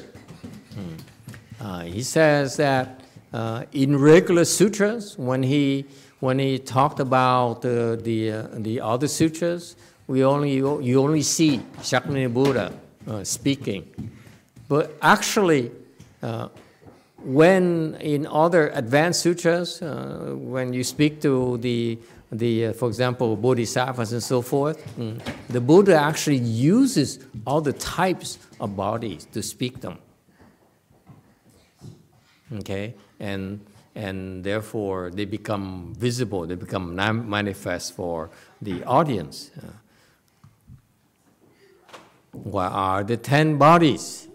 [1.61, 3.01] uh, he says that
[3.33, 5.87] uh, in regular sutras, when he
[6.21, 9.77] when he talked about uh, the uh, the other sutras,
[10.07, 12.73] we only you only see Shakyamuni Buddha
[13.09, 13.85] uh, speaking,
[14.69, 15.71] but actually.
[17.25, 21.99] Uh, when in other advanced sutras, when you speak to the
[22.33, 27.73] the, uh, for example, bodhisattvas and so forth, mm, the Buddha actually uses all the
[27.73, 29.99] types of bodies to speak them.
[32.53, 33.61] Okay, and
[33.95, 39.51] and therefore they become visible, they become manifest for the audience.
[39.57, 39.67] Uh,
[42.33, 44.27] what are the ten bodies?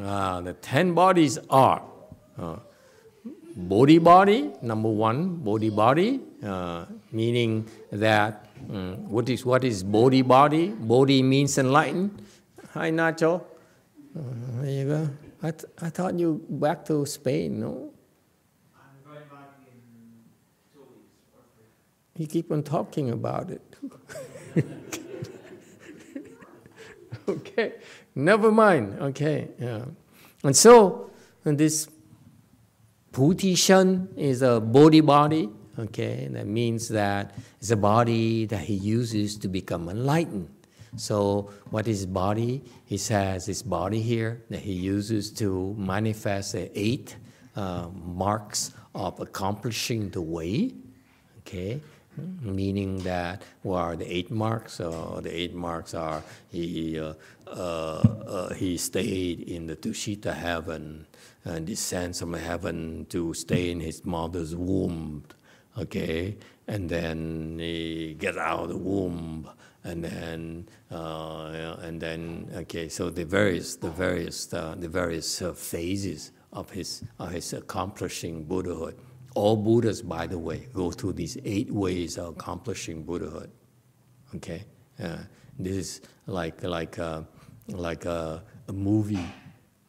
[0.00, 1.82] Uh, the ten bodies are
[3.54, 10.22] Bodhi body, number one, Bodhi body, uh, meaning that um, what is what is Bodhi
[10.22, 10.68] body?
[10.68, 12.22] Bodhi means enlightened.
[12.72, 13.42] Hi Nacho.
[14.16, 14.20] Uh,
[14.60, 15.10] there you go.
[15.42, 17.90] I, th- I thought you back to Spain, no?
[18.74, 19.72] I'm going back in
[20.72, 22.16] two weeks.
[22.16, 23.60] You keep on talking about it.
[27.28, 27.74] okay,
[28.14, 28.98] never mind.
[29.00, 29.84] Okay, yeah.
[30.44, 31.10] And so,
[31.44, 31.88] and this
[33.12, 36.28] Putishan is a body body, okay?
[36.30, 40.48] That means that it's a body that he uses to become enlightened.
[40.96, 42.62] So, what is body?
[42.86, 47.16] He says his body here that he uses to manifest the eight
[47.54, 50.72] uh, marks of accomplishing the way,
[51.40, 51.80] okay?
[52.42, 54.80] Meaning that what are the eight marks?
[54.80, 57.14] Uh, the eight marks are he, uh,
[57.46, 61.06] uh, uh he stayed in the Tushita heaven,
[61.44, 65.24] and descends from heaven to stay in his mother's womb,
[65.78, 66.36] okay?
[66.68, 69.50] And then he gets out of the womb,
[69.84, 72.88] and then uh, and then okay.
[72.88, 78.44] So the various the various uh, the various uh, phases of his of his accomplishing
[78.44, 78.96] Buddhahood.
[79.34, 83.50] All Buddhas, by the way, go through these eight ways of accomplishing Buddhahood.
[84.36, 84.64] Okay,
[85.02, 85.18] uh,
[85.58, 87.22] this is like like uh,
[87.68, 89.26] like a, movie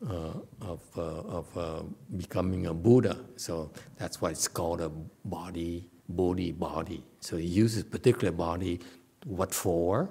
[0.08, 1.84] of, uh, of uh,
[2.18, 3.18] becoming a Buddha.
[3.36, 4.90] So that's why it's called a
[5.26, 7.04] body, Bodhi body.
[7.20, 8.80] So he uses particular body,
[9.26, 10.10] what for?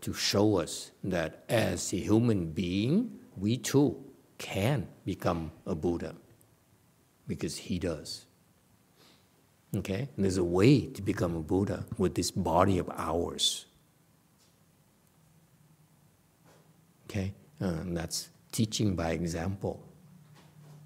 [0.00, 3.96] To show us that as a human being, we too
[4.38, 6.14] can become a Buddha
[7.26, 8.26] because he does.
[9.76, 10.08] Okay?
[10.16, 13.66] And there's a way to become a Buddha with this body of ours.
[17.08, 17.32] Okay?
[17.60, 19.82] Uh, and that's teaching by example.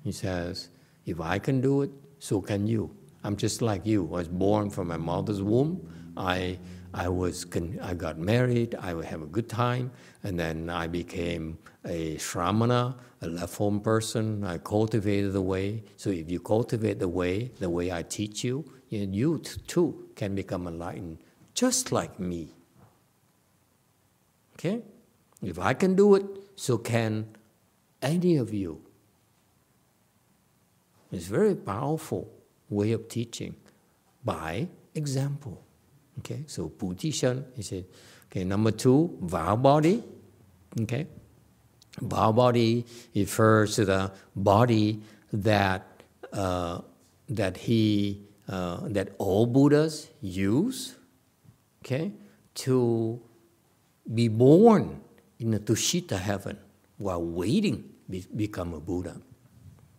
[0.03, 0.71] He says,
[1.05, 2.97] if I can do it, so can you.
[3.23, 4.07] I'm just like you.
[4.07, 5.73] I was born from my mother's womb.
[6.17, 6.59] I,
[6.95, 7.47] I, was
[7.83, 8.75] I got married.
[8.81, 9.91] I would have a good time.
[10.25, 14.45] And then I became a shramana, a left home person.
[14.45, 15.85] I cultivated the way.
[15.97, 20.67] So if you cultivate the way, the way I teach you, you too can become
[20.67, 21.19] enlightened,
[21.53, 22.55] just like me.
[24.55, 24.81] Okay?
[25.43, 26.25] If I can do it,
[26.57, 27.27] so can
[28.03, 28.81] any of you.
[31.11, 32.31] It's very powerful
[32.69, 33.57] way of teaching
[34.25, 35.65] by example.
[36.19, 37.85] Okay, so Putishan he said,
[38.31, 40.05] Okay, number two, vow body.
[40.83, 41.07] Okay,
[42.01, 42.85] vow body
[43.15, 45.01] refers to the body
[45.33, 45.87] that
[46.33, 46.81] uh,
[47.29, 50.95] that he uh, that all Buddhas use.
[51.83, 52.13] Okay,
[52.55, 53.21] to
[54.13, 55.01] be born
[55.39, 56.59] in the Tushita heaven
[56.99, 59.21] while waiting to become a Buddha.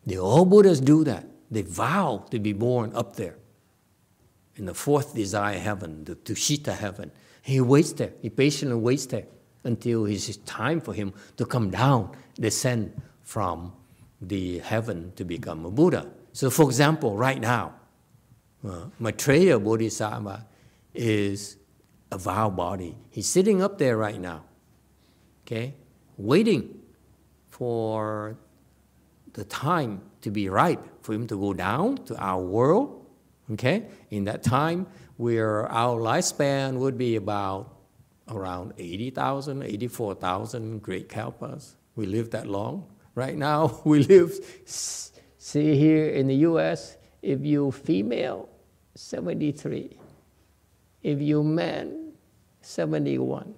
[0.06, 1.26] The all Buddhas do that.
[1.52, 3.36] They vow to be born up there
[4.56, 7.12] in the fourth desire heaven, the Tushita heaven.
[7.41, 8.12] He waits there.
[8.22, 9.26] He patiently waits there
[9.64, 13.74] until it's time for him to come down, descend from
[14.22, 16.08] the heaven to become a Buddha.
[16.34, 17.74] So, for example, right now,
[18.68, 20.45] uh, Maitreya Bodhisattva
[20.93, 21.58] is
[22.12, 22.97] a vow body.
[23.10, 24.43] He's sitting up there right now,
[25.45, 25.76] okay,
[26.18, 26.80] waiting
[27.60, 28.38] for
[29.34, 33.05] the time to be ripe for him to go down to our world.
[33.51, 34.88] Okay, in that time,
[35.18, 37.76] where our lifespan would be about
[38.28, 41.76] around 80,000, 84,000 great kalpas.
[41.95, 42.86] We live that long.
[43.16, 48.49] Right now, we live, see here in the US, if you female,
[48.95, 49.97] 73.
[51.01, 52.14] If you man,
[52.62, 53.55] 71.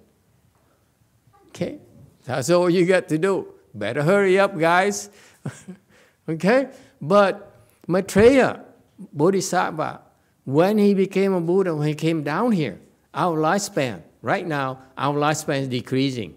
[1.48, 1.78] Okay?
[2.24, 3.52] That's all you got to do.
[3.74, 5.10] Better hurry up, guys.
[6.28, 6.68] okay?
[7.00, 7.52] But
[7.86, 8.64] Maitreya
[9.12, 10.00] Bodhisattva,
[10.44, 12.80] when he became a Buddha, when he came down here,
[13.14, 16.34] our lifespan, right now, our lifespan is decreasing.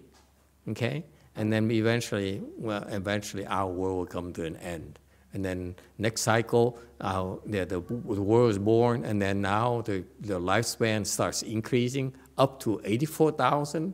[0.70, 1.04] Okay?
[1.36, 5.00] And then eventually, well, eventually our world will come to an end.
[5.34, 10.40] And then next cycle, the, the, the, world is born, and then now the, the
[10.40, 13.94] lifespan starts increasing up to 84,000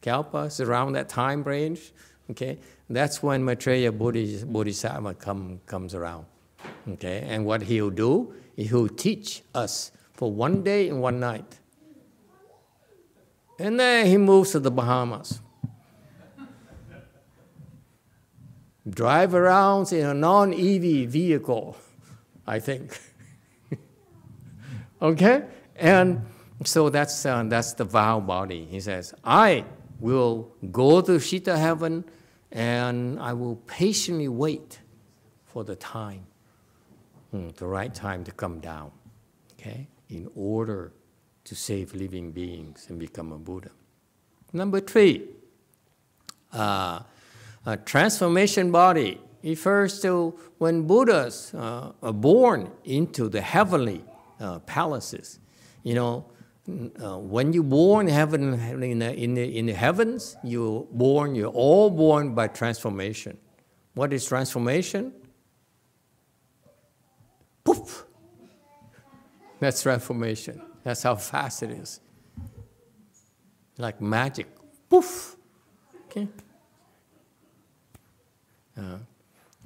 [0.00, 1.92] kalpas around that time range.
[2.30, 2.58] Okay,
[2.90, 6.26] that's when Maitreya Bodhisattva come, comes around.
[6.88, 8.34] Okay, and what he'll do
[8.64, 11.58] he'll teach us for one day and one night.
[13.58, 15.40] And then he moves to the Bahamas.
[18.88, 21.76] Drive around in a non EV vehicle,
[22.46, 22.98] I think.
[25.02, 25.44] okay?
[25.76, 26.22] And
[26.64, 28.64] so that's, uh, that's the vow body.
[28.64, 29.64] He says, I
[30.00, 32.04] will go to Shita heaven
[32.52, 34.80] and I will patiently wait
[35.44, 36.26] for the time,
[37.30, 38.90] hmm, the right time to come down,
[39.54, 40.92] okay, in order
[41.44, 43.70] to save living beings and become a Buddha.
[44.52, 45.28] Number three,
[46.52, 47.00] uh,
[47.66, 54.04] a transformation body refers to when Buddhas uh, are born into the heavenly
[54.40, 55.38] uh, palaces.
[55.82, 56.24] You know,
[56.68, 58.52] uh, when you born heaven
[58.82, 63.38] in the, in, the, in the heavens, you're born, you're all born by transformation.
[63.94, 65.12] What is transformation?
[67.64, 68.04] Poof!
[69.60, 70.60] That's transformation.
[70.84, 72.00] That's how fast it is.
[73.78, 74.46] Like magic.
[74.90, 75.36] Poof!
[76.06, 76.28] Okay?
[78.76, 78.98] Uh,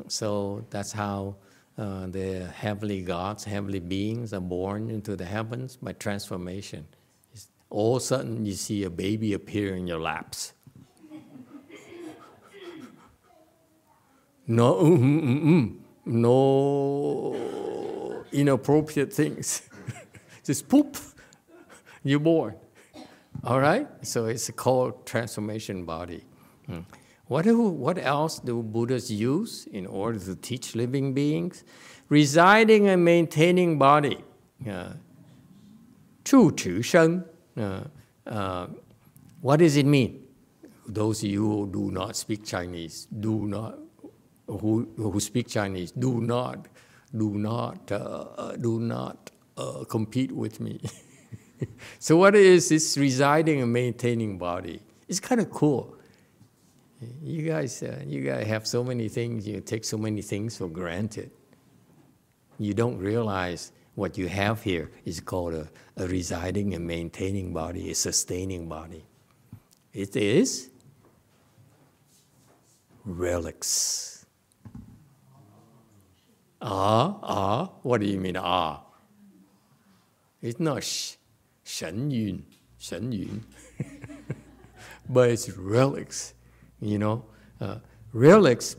[0.07, 1.37] so that's how
[1.79, 6.87] uh, the heavenly gods, heavenly beings are born into the heavens by transformation.
[7.33, 10.53] It's, all of a sudden, you see a baby appear in your laps.
[14.47, 17.37] no, mm, mm, mm, no
[18.33, 19.63] inappropriate things.
[20.45, 20.97] Just poop,
[22.03, 22.57] you're born.
[23.45, 23.89] All right?
[24.03, 26.25] So it's called transformation body.
[27.33, 31.65] What, do, what else do Buddhas use in order to teach living beings?
[32.11, 34.23] Residing and maintaining body.
[34.69, 34.91] Uh,
[36.25, 36.55] Chu.
[37.57, 37.81] Uh,
[38.27, 38.67] uh,
[39.41, 40.23] what does it mean?
[40.87, 43.79] Those of you who do not speak Chinese, do not,
[44.47, 46.69] who, who speak Chinese, do not,
[47.17, 50.83] do not, uh, do not uh, compete with me.
[51.99, 54.83] so what is this residing and maintaining body?
[55.09, 55.97] It's kind of cool.
[57.23, 60.69] You guys, uh, you guys have so many things, you take so many things for
[60.69, 61.31] granted.
[62.59, 67.91] You don't realize what you have here is called a, a residing and maintaining body,
[67.91, 69.05] a sustaining body.
[69.93, 70.71] It is
[73.05, 74.27] relics.
[76.61, 78.81] Ah, ah, what do you mean ah?
[80.41, 81.15] It's not sh,
[81.65, 82.45] shen yun,
[82.79, 83.45] shen yun.
[85.09, 86.35] but it's relics
[86.83, 87.25] you know,
[87.61, 87.77] uh,
[88.13, 88.77] relics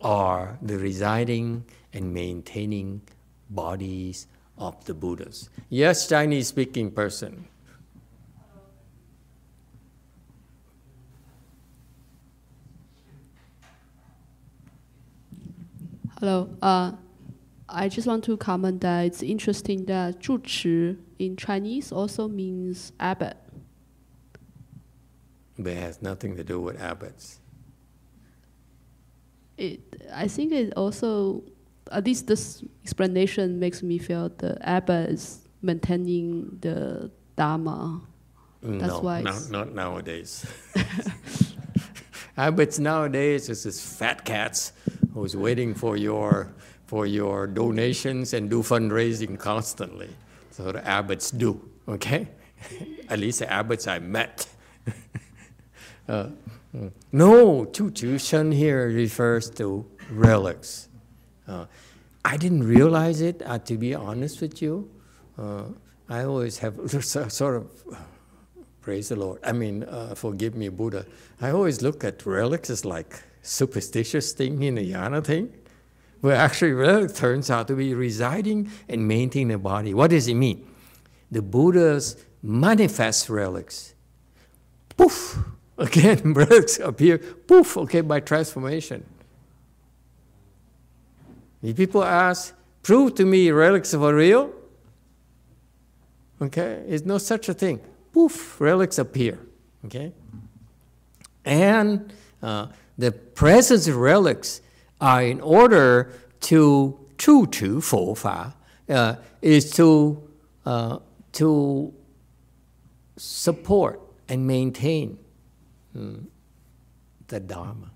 [0.00, 3.00] are the residing and maintaining
[3.48, 4.26] bodies
[4.58, 5.48] of the Buddhas.
[5.70, 7.46] Yes, Chinese speaking person.
[16.18, 16.50] Hello.
[16.60, 16.92] Uh,
[17.68, 23.36] I just want to comment that it's interesting that 住持 in Chinese also means abbot.
[25.58, 27.40] But it has nothing to do with abbots
[29.58, 29.80] it,
[30.12, 31.42] I think it also,
[31.90, 38.00] at least this explanation makes me feel the Abba is maintaining the Dharma.
[38.62, 40.46] That's no, why no, not nowadays.
[42.36, 44.72] Abbots nowadays is just fat cats
[45.12, 46.52] who's waiting for your
[46.86, 50.10] for your donations and do fundraising constantly.
[50.50, 52.28] So the abbots do, okay?
[53.08, 54.46] At least the abbots I met.
[56.06, 56.36] Uh, mm.
[57.12, 60.88] No, Chu Chu Shen here refers to relics.
[61.46, 61.66] Uh,
[62.24, 64.90] I didn't realize it, uh, to be honest with you.
[65.38, 65.64] Uh,
[66.08, 67.70] I always have sort of,
[68.80, 71.06] praise the Lord, I mean, uh, forgive me, Buddha.
[71.40, 75.52] I always look at relics as like superstitious thing in the yana thing.
[76.22, 79.92] Where actually relic turns out to be residing and maintaining the body.
[79.92, 80.66] What does it mean?
[81.30, 83.94] The Buddha's manifest relics.
[84.96, 85.38] Poof!
[85.78, 89.04] Again, relics appear, poof, okay, by transformation.
[91.62, 94.52] If people ask, prove to me relics are real,
[96.40, 97.80] okay, it's no such a thing.
[98.12, 99.38] Poof, relics appear,
[99.86, 100.12] okay?
[101.44, 102.12] And
[102.42, 102.66] uh,
[102.98, 104.60] the presence of relics
[105.00, 106.12] are in order
[106.42, 108.54] to true to Fo Fa,
[108.88, 110.22] uh, is to,
[110.66, 110.98] uh,
[111.32, 111.92] to
[113.16, 115.18] support and maintain
[115.94, 117.90] the Dharma.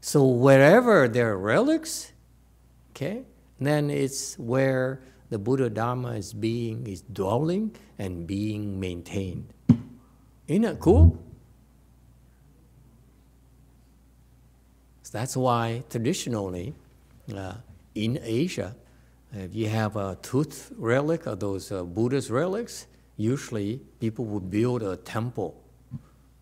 [0.00, 2.12] So wherever there are relics,
[2.90, 3.22] okay,
[3.60, 5.00] then it's where
[5.30, 9.52] the Buddha Dharma is being, is dwelling and being maintained.
[10.48, 11.16] Isn't that cool?
[15.02, 16.74] So that's why traditionally
[17.34, 17.54] uh,
[17.94, 18.74] in Asia,
[19.32, 24.82] if you have a tooth relic or those uh, Buddhist relics, usually people would build
[24.82, 25.61] a temple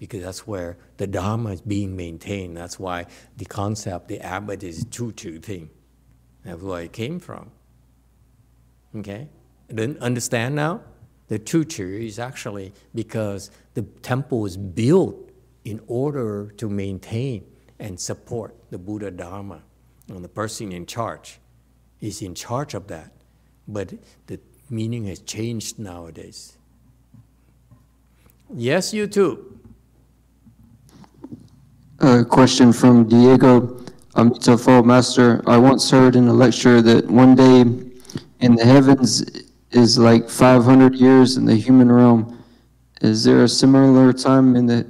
[0.01, 2.57] because that's where the Dharma is being maintained.
[2.57, 3.05] That's why
[3.37, 5.69] the concept, the abbot is chu chu thing.
[6.43, 7.51] That's where it came from.
[8.97, 9.29] Okay?
[9.69, 10.81] Then understand now?
[11.29, 15.33] The chu chu is actually because the temple was built
[15.67, 17.45] in order to maintain
[17.79, 19.61] and support the Buddha Dharma.
[20.09, 21.41] And the person in charge
[22.01, 23.13] is in charge of that.
[23.69, 23.93] But
[24.29, 24.41] the
[24.71, 26.57] meaning has changed nowadays.
[28.53, 29.50] Yes, you too.
[32.03, 33.79] A question from Diego
[34.17, 35.43] Amitabha Master.
[35.47, 37.61] I once heard in a lecture that one day
[38.41, 39.23] in the heavens
[39.71, 42.43] is like 500 years in the human realm.
[43.03, 44.87] Is there a similar time in the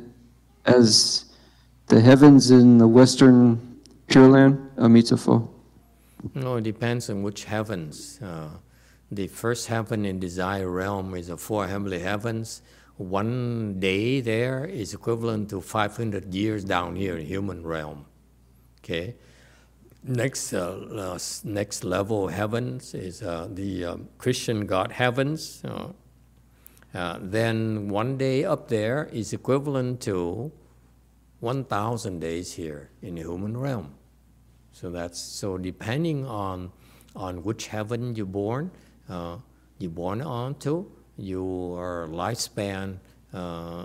[0.66, 1.24] as
[1.88, 4.70] the heavens in the Western Pure Land?
[4.78, 5.42] Amitabha.
[6.34, 8.20] No, it depends on which heavens.
[8.22, 8.50] Uh,
[9.10, 12.62] the first heaven in desire realm is the four heavenly heavens.
[13.00, 18.04] One day there is equivalent to 500 years down here in human realm.
[18.84, 19.14] Okay.
[20.04, 25.62] Next, uh, uh, next level heavens is uh, the um, Christian God heavens.
[25.64, 25.92] Uh,
[26.92, 30.52] uh, then one day up there is equivalent to
[31.40, 33.94] 1,000 days here in the human realm.
[34.72, 36.70] So that's so depending on
[37.16, 38.70] on which heaven you're born,
[39.08, 39.38] uh,
[39.78, 40.84] you're born onto,
[41.20, 42.98] your lifespan
[43.32, 43.84] uh,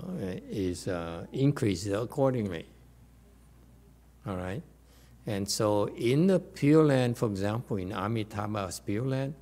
[0.50, 2.66] is uh, increased accordingly.
[4.26, 4.62] All right,
[5.26, 9.34] and so in the Pure Land, for example, in Amitabha's Pure Land,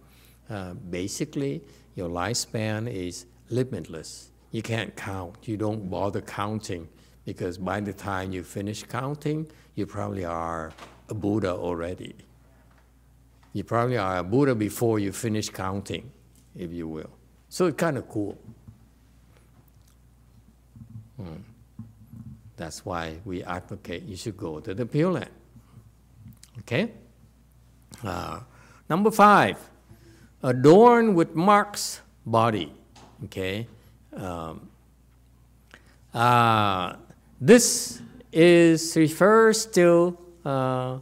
[0.50, 1.62] uh, basically
[1.94, 4.30] your lifespan is limitless.
[4.50, 5.36] You can't count.
[5.48, 6.88] You don't bother counting
[7.24, 10.72] because by the time you finish counting, you probably are
[11.08, 12.14] a Buddha already.
[13.52, 16.10] You probably are a Buddha before you finish counting,
[16.56, 17.10] if you will.
[17.54, 18.36] So it's kind of cool.
[21.16, 21.36] Hmm.
[22.56, 25.30] That's why we advocate you should go to the Pure Land.
[26.58, 26.90] Okay?
[28.02, 28.40] Uh,
[28.90, 29.56] number five,
[30.42, 32.72] adorn with marks body.
[33.26, 33.68] Okay?
[34.16, 34.68] Um,
[36.12, 36.96] uh,
[37.40, 38.02] this
[38.32, 40.98] is refers to uh,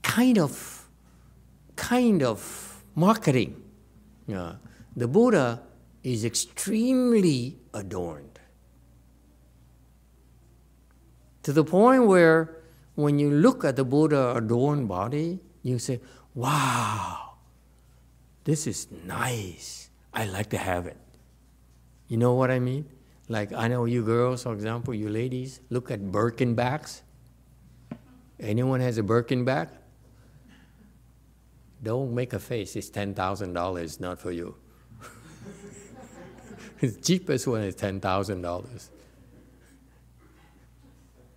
[0.00, 0.88] kind of
[1.76, 3.62] kind of marketing.
[4.34, 4.54] Uh,
[4.96, 5.60] the Buddha
[6.02, 8.40] is extremely adorned
[11.42, 12.62] to the point where
[12.94, 16.00] when you look at the Buddha adorned body, you say,
[16.34, 17.38] "Wow,
[18.44, 19.90] this is nice.
[20.12, 20.96] I like to have it."
[22.08, 22.86] You know what I mean?
[23.28, 27.02] Like I know you girls, for example, you ladies, look at Birkin bags.
[28.38, 29.68] Anyone has a Birkin bag?
[31.82, 32.76] Don't make a face.
[32.76, 34.54] It's ten thousand dollars, not for you.
[36.90, 38.90] The cheapest one is ten thousand dollars.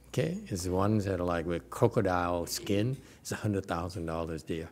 [0.10, 2.98] Okay, it's ones that are like with crocodile skin.
[3.22, 4.70] It's a hundred thousand dollars, dear.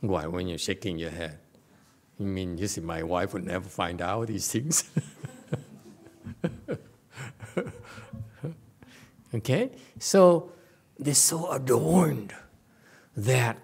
[0.00, 0.26] Why?
[0.26, 1.38] When you're shaking your head.
[2.20, 4.84] I mean, you see, my wife would never find out these things.
[9.34, 9.70] okay?
[9.98, 10.52] So
[10.98, 12.34] they're so adorned
[13.16, 13.58] that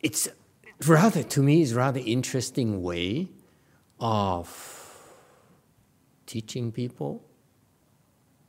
[0.00, 0.28] it's
[0.86, 3.28] rather, to me, it's rather interesting way
[4.00, 4.48] of
[6.26, 7.24] teaching people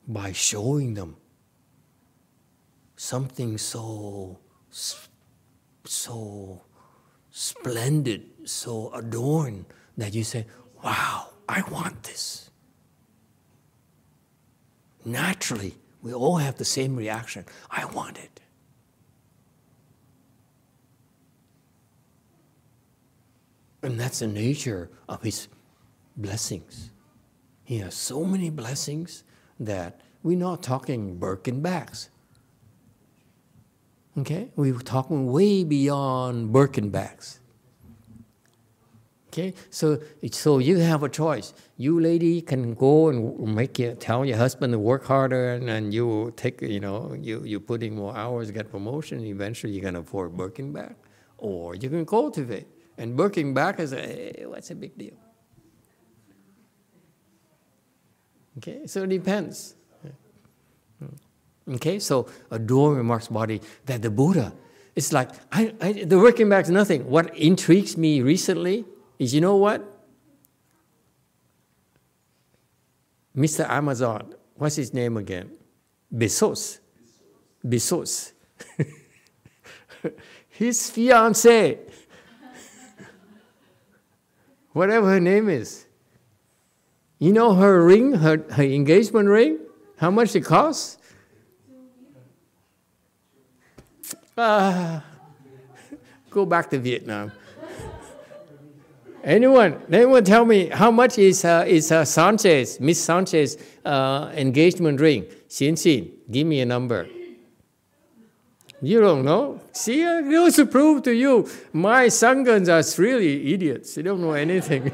[0.07, 1.15] by showing them
[2.95, 4.39] something so
[5.85, 6.61] so
[7.31, 9.65] splendid, so adorned
[9.97, 10.45] that you say,
[10.83, 12.49] "Wow, I want this."
[15.05, 17.45] Naturally, we all have the same reaction.
[17.71, 18.41] I want it.
[23.81, 25.47] And that's the nature of his
[26.17, 26.91] blessings.
[27.63, 29.23] He has so many blessings
[29.59, 32.09] that we're not talking Birkin bags.
[34.17, 34.51] Okay?
[34.55, 37.39] We're talking way beyond Birkin bags.
[39.27, 39.53] Okay?
[39.69, 39.99] So,
[40.31, 41.53] so you have a choice.
[41.77, 45.93] You lady can go and make your, tell your husband to work harder and, and
[45.93, 49.95] you take, you know, you, you put in more hours, get promotion, eventually you can
[49.95, 50.75] afford Birkin.
[51.37, 52.67] Or you can cultivate.
[52.99, 55.13] And Birkin bag is a, hey, what's a big deal?
[58.57, 59.75] Okay, so it depends.
[61.75, 64.51] Okay, so a adore remarks body that the Buddha,
[64.95, 67.09] it's like, I, I, the Birkin bag is nothing.
[67.09, 68.83] What intrigues me recently
[69.17, 69.81] is you know what?
[73.33, 73.69] Mr.
[73.69, 75.51] Amazon, what's his name again?
[76.13, 76.79] Bezos.
[77.65, 78.33] Bezos.
[80.49, 81.79] his fiance,
[84.79, 85.85] whatever her name is,
[87.19, 89.59] you know her ring, her, her engagement ring?
[89.97, 90.97] How much it costs?
[94.37, 95.03] Ah,
[96.29, 97.33] go back to Vietnam.
[99.21, 99.81] Anyone?
[99.91, 105.25] Anyone tell me how much is uh, is uh, Sanchez, Miss Sanchez uh, engagement ring?
[105.49, 107.05] Xin Xin, give me a number.
[108.81, 109.59] You don't know?
[109.79, 113.95] See, I goes to prove to you, my sangans are really idiots.
[113.95, 114.91] They don't know anything.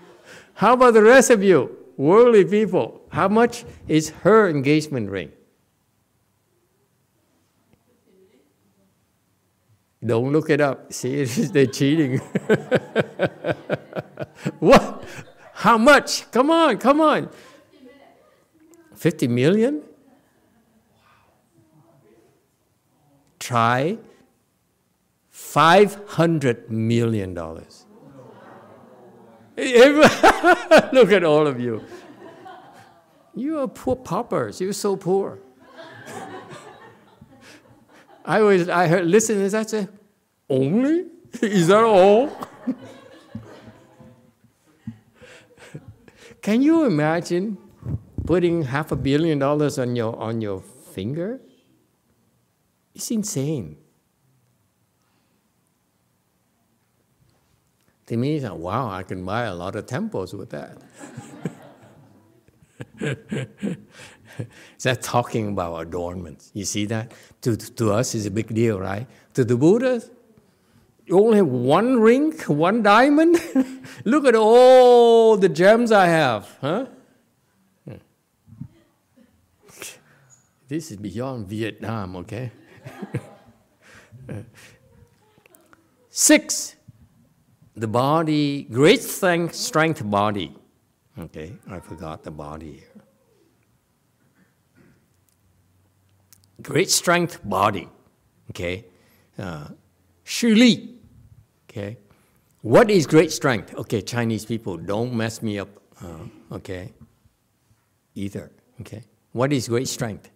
[0.54, 3.00] How about the rest of you, worldly people?
[3.10, 5.30] How much is her engagement ring?
[10.04, 10.92] Don't look it up.
[10.92, 11.22] See,
[11.54, 12.18] they're cheating.
[14.58, 15.04] what?
[15.52, 16.28] How much?
[16.32, 17.28] Come on, come on.
[18.96, 19.82] 50 million?
[23.38, 23.98] Try
[25.54, 27.34] $500 million.
[30.92, 31.84] Look at all of you.
[33.36, 34.60] You are poor paupers.
[34.60, 35.38] You're so poor.
[38.24, 39.54] I always I heard listeners.
[39.54, 39.86] I say,
[40.48, 41.06] only
[41.40, 42.30] is that all?
[46.42, 47.58] Can you imagine
[48.26, 51.40] putting half a billion dollars on your on your finger?
[52.94, 53.83] It's insane.
[58.06, 60.78] To me, it's like, wow, I can buy a lot of temples with that.
[63.00, 63.48] that.
[64.76, 66.50] Is that talking about adornments?
[66.54, 67.12] You see that?
[67.42, 69.06] To, to us, it's a big deal, right?
[69.34, 70.02] To the Buddha,
[71.06, 73.40] you only have one ring, one diamond?
[74.04, 76.86] Look at all the gems I have, huh?
[80.66, 82.50] This is beyond Vietnam, okay?
[86.08, 86.74] Six,
[87.76, 90.54] the body, great strength, strength body.
[91.18, 93.04] Okay, I forgot the body here.
[96.62, 97.88] Great strength body.
[98.50, 98.84] Okay,
[99.38, 99.68] uh,
[100.42, 100.94] Li.
[101.68, 101.98] Okay,
[102.62, 103.74] what is great strength?
[103.74, 105.68] Okay, Chinese people, don't mess me up.
[106.00, 106.92] Uh, okay,
[108.14, 108.52] either.
[108.80, 110.30] Okay, what is great strength?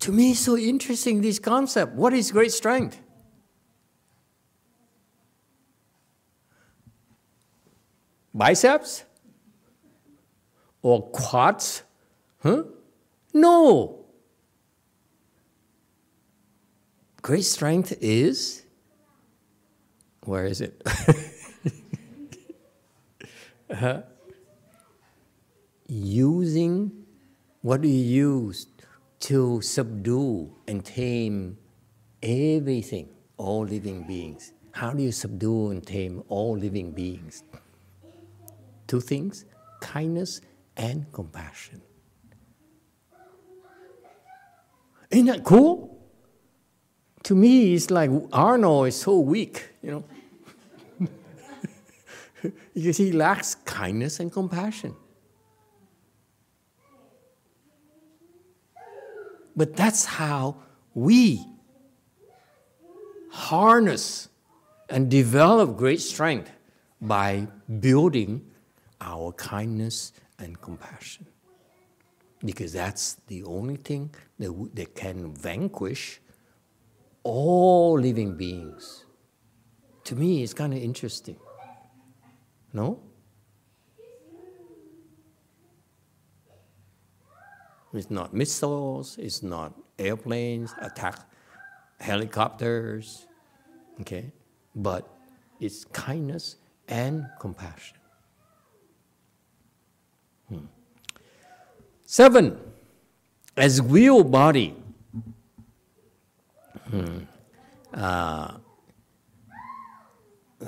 [0.00, 1.94] To me, so interesting this concept.
[1.94, 3.00] What is great strength?
[8.36, 9.04] Biceps
[10.82, 11.82] or quads?
[12.42, 12.64] Huh?
[13.32, 14.04] No.
[17.22, 18.62] Great strength is,
[20.24, 20.80] where is it?
[23.70, 24.02] uh,
[25.88, 26.92] using,
[27.62, 28.68] what do you use
[29.18, 31.58] to subdue and tame
[32.22, 34.52] everything, all living beings?
[34.70, 37.42] How do you subdue and tame all living beings?
[38.86, 39.44] Two things
[39.80, 40.40] kindness
[40.76, 41.82] and compassion.
[45.10, 45.92] Isn't that cool?
[47.24, 51.08] To me, it's like Arnold is so weak, you know.
[52.74, 54.94] because he lacks kindness and compassion.
[59.56, 60.56] But that's how
[60.94, 61.44] we
[63.30, 64.28] harness
[64.88, 66.50] and develop great strength
[67.00, 67.48] by
[67.80, 68.50] building
[69.00, 71.26] our kindness and compassion.
[72.44, 76.20] Because that's the only thing that, w- that can vanquish
[77.22, 79.04] all living beings.
[80.04, 81.36] To me, it's kind of interesting.
[82.72, 83.00] No?
[87.92, 91.18] It's not missiles, it's not airplanes, attack
[91.98, 93.26] helicopters,
[94.00, 94.30] okay?
[94.74, 95.08] But
[95.60, 96.56] it's kindness
[96.88, 97.96] and compassion.
[100.48, 100.66] Hmm.
[102.06, 102.56] Seven,
[103.56, 104.76] as will body,
[106.88, 107.18] hmm,
[107.92, 108.58] uh,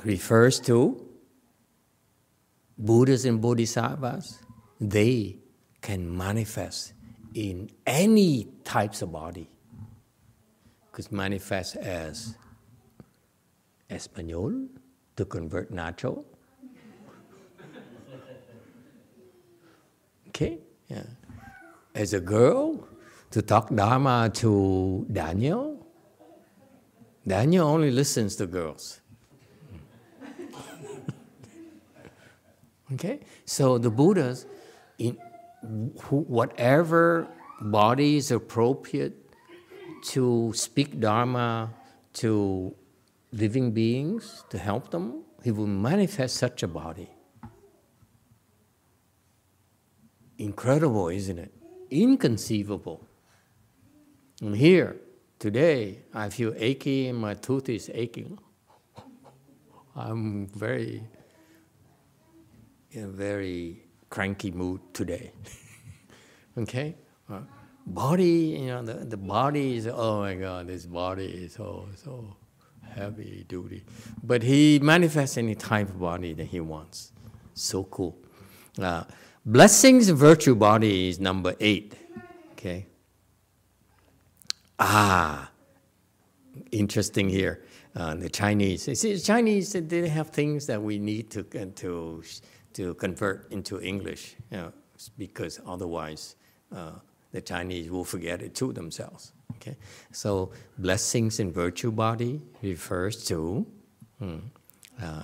[0.04, 1.00] refers to
[2.76, 4.40] Buddhas and Bodhisattvas.
[4.80, 5.36] They
[5.80, 6.92] can manifest
[7.34, 9.48] in any types of body.
[10.90, 12.36] Could manifest as
[13.88, 14.66] Espanol
[15.14, 16.24] to convert Nacho.
[20.28, 20.58] Okay,
[20.88, 21.02] yeah.
[21.98, 22.86] As a girl
[23.32, 25.84] to talk Dharma to Daniel.
[27.26, 29.00] Daniel only listens to girls.
[32.92, 34.46] okay, so the Buddhas,
[35.00, 35.18] in
[36.08, 37.26] whatever
[37.60, 39.16] body is appropriate
[40.14, 41.74] to speak Dharma
[42.22, 42.76] to
[43.32, 47.10] living beings, to help them, he will manifest such a body.
[50.38, 51.57] Incredible, isn't it?
[51.90, 53.06] Inconceivable.
[54.40, 54.96] And here,
[55.38, 58.38] today, I feel achy and my tooth is aching.
[59.96, 61.02] I'm very,
[62.92, 65.32] in a very cranky mood today.
[66.58, 66.94] okay?
[67.28, 67.40] Uh,
[67.84, 72.36] body, you know, the, the body is, oh my God, this body is so, so
[72.94, 73.84] heavy duty.
[74.22, 77.12] But he manifests any type of body that he wants.
[77.54, 78.16] So cool.
[78.80, 79.04] Uh,
[79.48, 81.94] blessings virtue body is number eight.
[82.52, 82.86] Okay.
[84.78, 85.50] Ah,
[86.70, 87.64] interesting here.
[87.96, 92.22] Uh, the Chinese, see, the Chinese they have things that we need to uh, to
[92.74, 94.72] to convert into English, you know,
[95.16, 96.36] because otherwise
[96.76, 96.92] uh,
[97.32, 99.32] the Chinese will forget it to themselves.
[99.56, 99.76] Okay,
[100.12, 103.66] so blessings in virtue body refers to
[104.20, 104.38] hmm,
[105.02, 105.22] uh,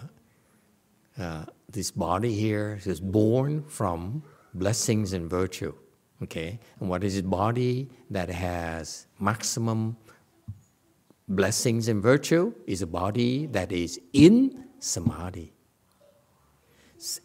[1.19, 4.23] uh, this body here is born from
[4.55, 5.75] blessings and virtue.
[6.23, 9.97] Okay, and what is a Body that has maximum
[11.29, 15.53] blessings and virtue is a body that is in samadhi.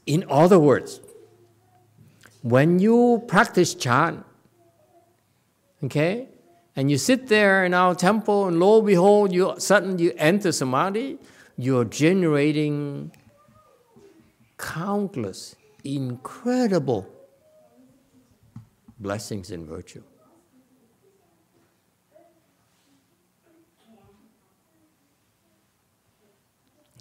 [0.06, 1.02] In other words,
[2.42, 4.26] when you practice chant,
[5.84, 6.28] okay,
[6.76, 10.52] and you sit there in our temple, and lo and behold, you suddenly you enter
[10.52, 11.20] samadhi,
[11.58, 13.12] you're generating
[14.60, 17.07] countless, incredible
[18.99, 20.03] blessings and virtue.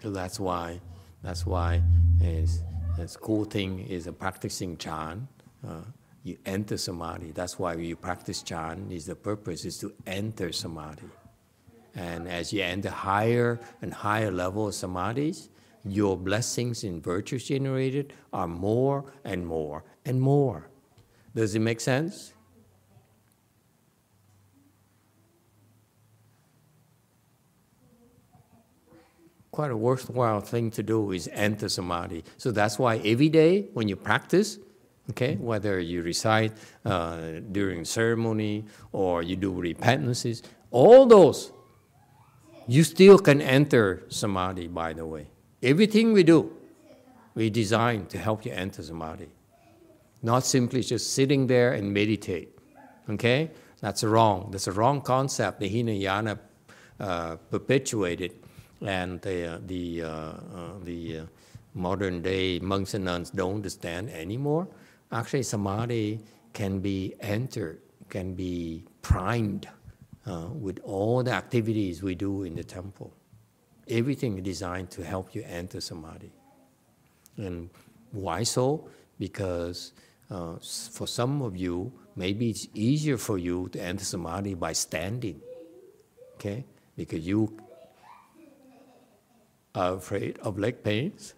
[0.00, 0.80] So that's why,
[1.24, 1.82] that's why
[2.22, 2.62] is
[2.96, 5.26] this cool thing is a practicing chant.
[5.66, 5.80] Uh,
[6.22, 7.32] you enter samadhi.
[7.32, 8.92] That's why you practice chant.
[8.92, 11.08] Is the purpose is to enter samadhi.
[11.96, 15.48] And as you enter higher and higher level of samadhis,
[15.92, 20.68] your blessings and virtues generated are more and more and more.
[21.34, 22.32] Does it make sense?
[29.50, 32.24] Quite a worthwhile thing to do is enter samadhi.
[32.36, 34.58] So that's why every day when you practice,
[35.10, 36.52] okay, whether you recite
[36.84, 41.50] uh, during ceremony or you do repentances, all those,
[42.68, 45.26] you still can enter samadhi, by the way.
[45.62, 46.52] Everything we do,
[47.34, 49.28] we design to help you enter samadhi.
[50.22, 52.56] Not simply just sitting there and meditate.
[53.10, 53.50] Okay?
[53.80, 54.50] That's wrong.
[54.50, 56.38] That's a wrong concept the Hinayana
[57.00, 58.34] uh, perpetuated,
[58.84, 60.34] and the, uh, the, uh, uh
[60.82, 61.26] the uh,
[61.74, 64.68] modern day monks and nuns don't understand anymore.
[65.10, 66.20] Actually, samadhi
[66.52, 69.68] can be entered, can be primed
[70.26, 73.12] uh, with all the activities we do in the temple.
[73.90, 76.32] Everything is designed to help you enter samadhi.
[77.36, 77.70] And
[78.12, 78.88] why so?
[79.18, 79.92] Because
[80.30, 80.56] uh,
[80.92, 85.40] for some of you, maybe it's easier for you to enter samadhi by standing,
[86.34, 86.64] okay?
[86.96, 87.56] Because you
[89.74, 91.34] are afraid of leg pains.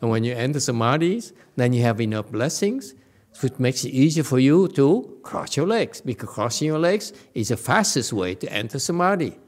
[0.00, 2.94] And when you enter samadhis, then you have enough blessings,
[3.40, 7.48] which makes it easier for you to cross your legs, because crossing your legs is
[7.48, 9.38] the fastest way to enter samadhi.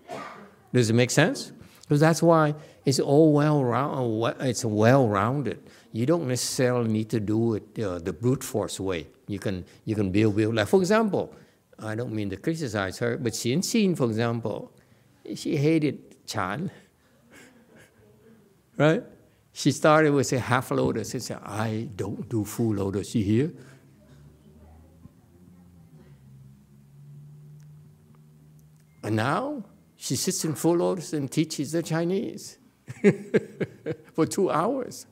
[0.74, 1.52] Does it make sense?
[1.82, 5.62] Because that's why it's all well round, it's well rounded.
[5.92, 9.06] You don't necessarily need to do it uh, the brute force way.
[9.28, 11.32] You can you can build build like for example,
[11.78, 14.72] I don't mean to criticize her, but Xian Xin, for example,
[15.36, 16.72] she hated Chan.
[18.76, 19.04] right?
[19.52, 21.12] She started with a half lotus.
[21.12, 23.14] She said, I don't do full lotus.
[23.14, 23.52] You hear?
[29.04, 29.62] And now
[30.04, 32.58] she sits in full lotus and teaches the Chinese
[34.12, 35.06] for two hours.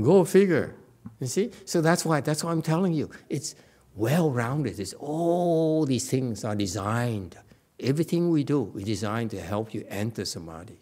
[0.00, 0.76] Go figure.
[1.18, 1.50] You see?
[1.64, 3.10] So that's why that's why I'm telling you.
[3.28, 3.56] It's
[3.96, 4.78] well-rounded.
[4.78, 7.36] It's all these things are designed.
[7.80, 10.78] Everything we do is designed to help you enter samadhi.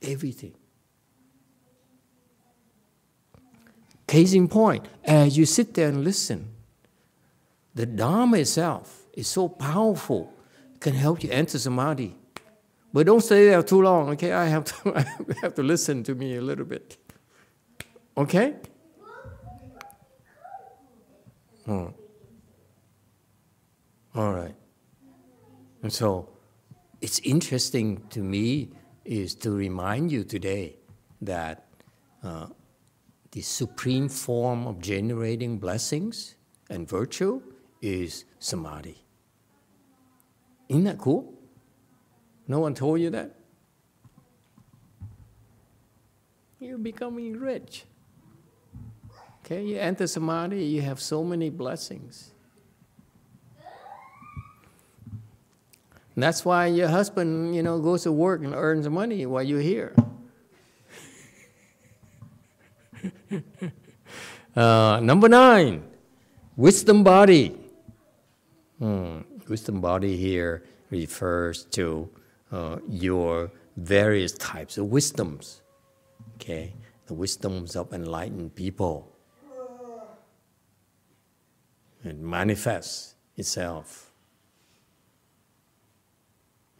[0.00, 0.54] Everything.
[4.06, 6.50] Case in point, as you sit there and listen,
[7.74, 10.32] the Dharma itself is so powerful,
[10.84, 12.14] can help you enter samadhi.
[12.92, 14.32] But don't stay there too long, okay?
[14.32, 15.04] I have to, I
[15.40, 16.98] have to listen to me a little bit.
[18.16, 18.54] Okay?
[21.64, 21.86] Hmm.
[24.14, 24.54] All right.
[25.82, 26.28] And so
[27.00, 28.68] it's interesting to me
[29.06, 30.76] is to remind you today
[31.22, 31.66] that
[32.22, 32.46] uh,
[33.32, 36.36] the supreme form of generating blessings
[36.68, 37.42] and virtue
[37.80, 39.03] is samadhi.
[40.68, 41.32] Isn't that cool?
[42.46, 43.34] No one told you that?
[46.60, 47.84] You're becoming rich.
[49.44, 52.30] Okay, you enter samadhi, you have so many blessings.
[56.14, 59.60] And that's why your husband, you know, goes to work and earns money while you're
[59.60, 59.94] here.
[64.56, 65.82] uh, number nine,
[66.56, 67.58] wisdom body.
[68.78, 69.20] Hmm.
[69.48, 72.08] Wisdom body here refers to
[72.52, 75.62] uh, your various types of wisdoms.
[76.36, 76.74] Okay,
[77.06, 79.10] the wisdoms of enlightened people.
[82.04, 84.12] It manifests itself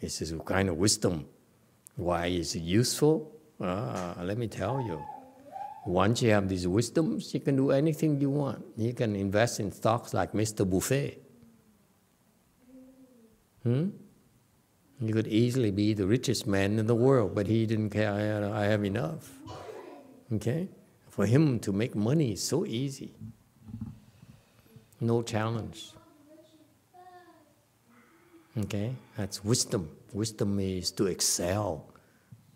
[0.04, 1.24] this is a kind of wisdom.
[1.96, 3.32] Why is it useful?
[3.58, 5.02] Ah, let me tell you.
[5.86, 8.62] Once you have these wisdoms, you can do anything you want.
[8.76, 10.68] You can invest in stocks like Mr.
[10.68, 11.23] Buffett.
[13.64, 13.88] Hmm?
[15.00, 18.12] You could easily be the richest man in the world, but he didn't care.
[18.12, 19.32] I, I have enough.
[20.32, 20.68] Okay?
[21.08, 23.14] For him to make money is so easy.
[25.00, 25.92] No challenge.
[28.56, 29.90] Okay, that's wisdom.
[30.12, 31.92] Wisdom is to excel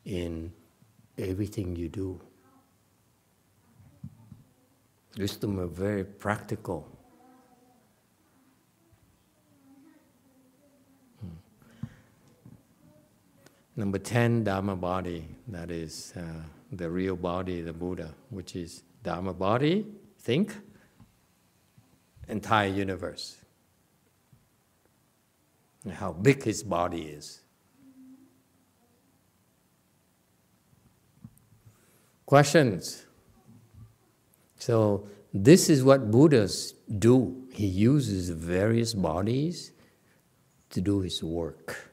[0.05, 0.53] in
[1.19, 2.21] everything you do.
[5.19, 6.98] Wisdom is very practical.
[13.79, 15.25] Number 10, Dharma body.
[15.47, 16.23] That is uh,
[16.73, 19.87] the real body, the Buddha, which is Dharma body,
[20.19, 20.53] think,
[22.27, 23.37] entire universe
[25.93, 27.41] how big his body is.
[32.27, 33.07] Questions?
[34.57, 37.47] So, this is what Buddhas do.
[37.53, 39.71] He uses various bodies
[40.71, 41.88] to do his work.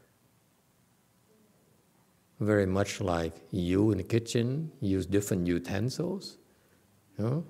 [2.39, 6.37] Very much like you in the kitchen use different utensils,
[7.17, 7.45] you know,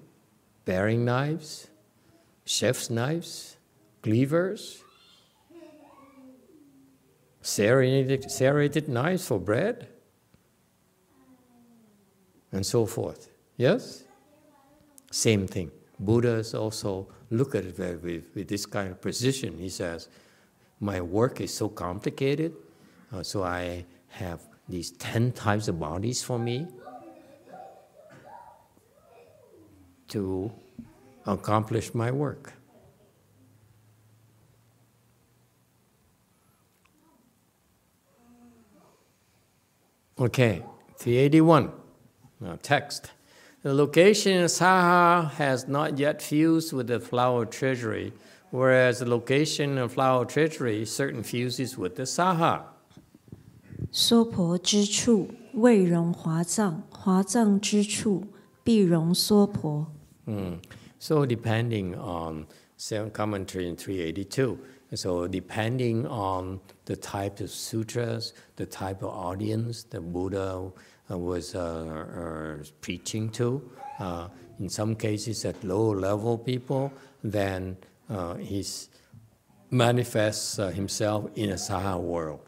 [0.64, 1.68] paring knives,
[2.46, 3.58] chef's knives,
[4.04, 4.84] cleavers,
[7.42, 9.88] serrated, serrated knives for bread,
[12.52, 13.30] and so forth.
[13.58, 14.04] Yes?
[15.12, 15.72] Same thing.
[16.00, 19.58] Buddhas also look at it with, with this kind of precision.
[19.58, 20.10] He says,
[20.80, 22.54] My work is so complicated,
[23.14, 26.68] uh, so I have these 10 types of bodies for me
[30.08, 30.52] to
[31.26, 32.54] accomplish my work.
[40.18, 40.64] Okay,
[40.98, 41.72] 381.
[42.40, 43.12] Now, text.
[43.64, 48.14] The location in Saha has not yet fused with the flower treasury,
[48.50, 52.64] whereas the location in flower treasury certain fuses with the Saha.
[53.95, 58.25] 娑婆之处未容华藏，华藏之处
[58.63, 59.87] 必容娑婆。
[60.27, 60.59] Mm.
[60.99, 62.47] So depending on
[63.13, 64.59] commentary in 382,
[64.95, 70.71] so depending on the type of sutras, the type of audience the Buddha
[71.11, 73.63] uh, was uh, uh, preaching to.
[73.99, 76.93] Uh, in some cases, at low level people,
[77.25, 77.77] then
[78.09, 78.89] uh, he's
[79.71, 82.41] manifests uh, himself in a Saha world,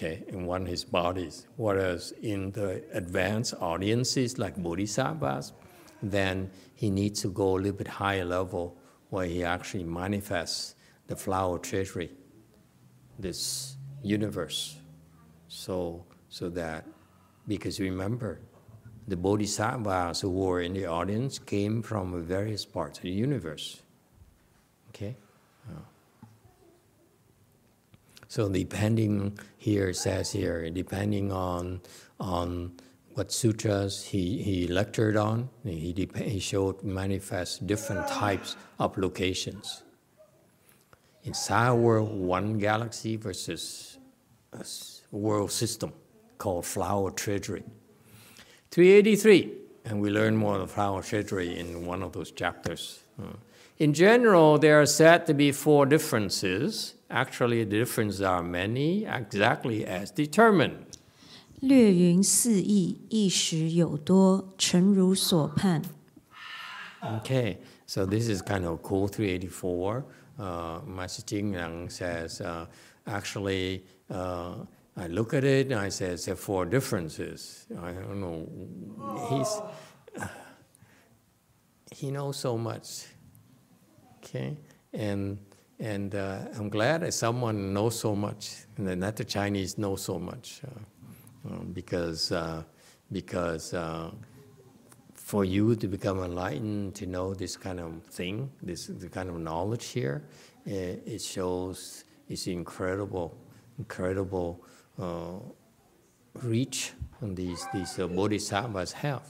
[0.00, 1.46] okay, in one of his bodies.
[1.56, 5.52] Whereas in the advanced audiences like Bodhisattvas,
[6.02, 8.76] then he needs to go a little bit higher level
[9.10, 10.74] where he actually manifests
[11.06, 12.10] the flower treasury,
[13.18, 14.76] this universe.
[15.48, 16.86] So, so that,
[17.46, 18.40] because remember,
[19.06, 23.82] the bodhisattvas who were in the audience came from various parts of the universe.
[24.90, 25.16] Okay?
[25.68, 25.80] Uh,
[28.30, 31.80] so depending here says here, depending on
[32.20, 32.78] on
[33.14, 39.82] what sutras he, he lectured on, he, he showed manifest different types of locations.
[41.24, 41.34] In
[41.74, 43.98] world, one galaxy versus
[44.52, 44.64] a
[45.10, 45.92] world system
[46.38, 47.64] called flower treasury.
[48.70, 49.54] 383,
[49.86, 53.00] and we learn more of flower treasury in one of those chapters.
[53.16, 53.34] Hmm.
[53.79, 56.95] Uh, In general, there are said to be four differences.
[57.09, 60.85] Actually, the differences are many, exactly as determined.
[61.61, 65.81] 略云四义，一时有多，诚如所盼。
[67.01, 69.07] Okay, so this is kind of cool.
[69.07, 70.05] 384.
[70.37, 72.65] Uh, Master Jing Yang says, uh,
[73.05, 74.65] actually, uh,
[74.95, 77.67] I look at it and I say, there are four differences.
[77.77, 78.47] I don't know.
[79.29, 79.61] He's,
[81.91, 83.07] he knows so much.
[84.22, 84.56] Okay,
[84.92, 85.38] and
[85.78, 90.18] and uh, I'm glad that someone knows so much, and not the Chinese know so
[90.18, 92.62] much, uh, um, because uh,
[93.10, 94.10] because uh,
[95.14, 99.38] for you to become enlightened, to know this kind of thing, this the kind of
[99.38, 100.22] knowledge here,
[100.66, 103.36] it, it shows it's incredible,
[103.78, 104.62] incredible
[105.00, 105.38] uh,
[106.42, 106.92] reach
[107.22, 109.22] these these uh, bodhisattvas have.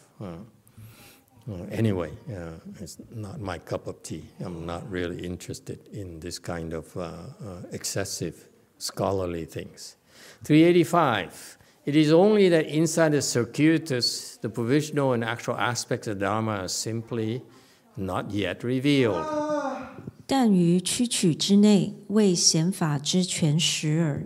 [1.48, 4.24] Uh, uh, anyway, uh, it's not my cup of tea.
[4.44, 9.96] I'm not really interested in this kind of uh, uh, excessive scholarly things.
[10.44, 11.58] 385.
[11.86, 16.68] It is only that inside the circuitous, the provisional and actual aspects of Dharma are
[16.68, 17.44] simply
[17.96, 19.24] not yet revealed.
[20.28, 24.26] 但于曲曲之内，为显法之全实耳。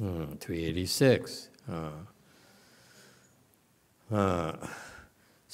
[0.00, 1.48] Hmm, 386.
[1.68, 1.90] Uh,
[4.10, 4.54] uh,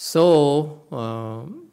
[0.01, 1.67] so, um,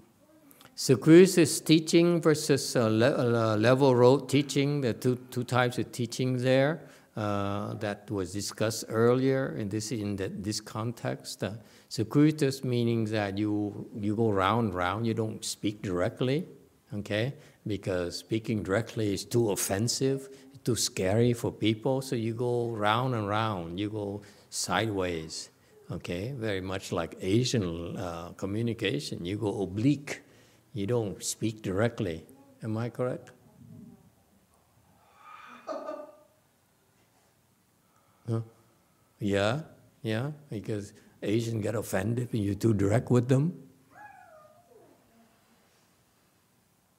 [0.74, 6.36] circuitous teaching versus uh, le- uh, level road teaching, the two, two types of teaching
[6.36, 6.80] there
[7.16, 11.44] uh, that was discussed earlier in this, in the, this context.
[11.44, 11.52] Uh,
[11.88, 16.48] Circuitous meaning that you, you go round, round, you don't speak directly,
[16.92, 17.32] okay?
[17.64, 20.28] Because speaking directly is too offensive,
[20.64, 24.20] too scary for people, so you go round and round, you go
[24.50, 25.50] sideways,
[25.90, 26.32] okay?
[26.36, 30.22] Very much like Asian uh, communication, you go oblique,
[30.74, 32.24] you don't speak directly.
[32.62, 33.30] Am I correct?
[38.28, 38.40] Huh?
[39.20, 39.60] Yeah,
[40.02, 40.92] yeah, because
[41.22, 43.52] Asians get offended when you're too direct with them.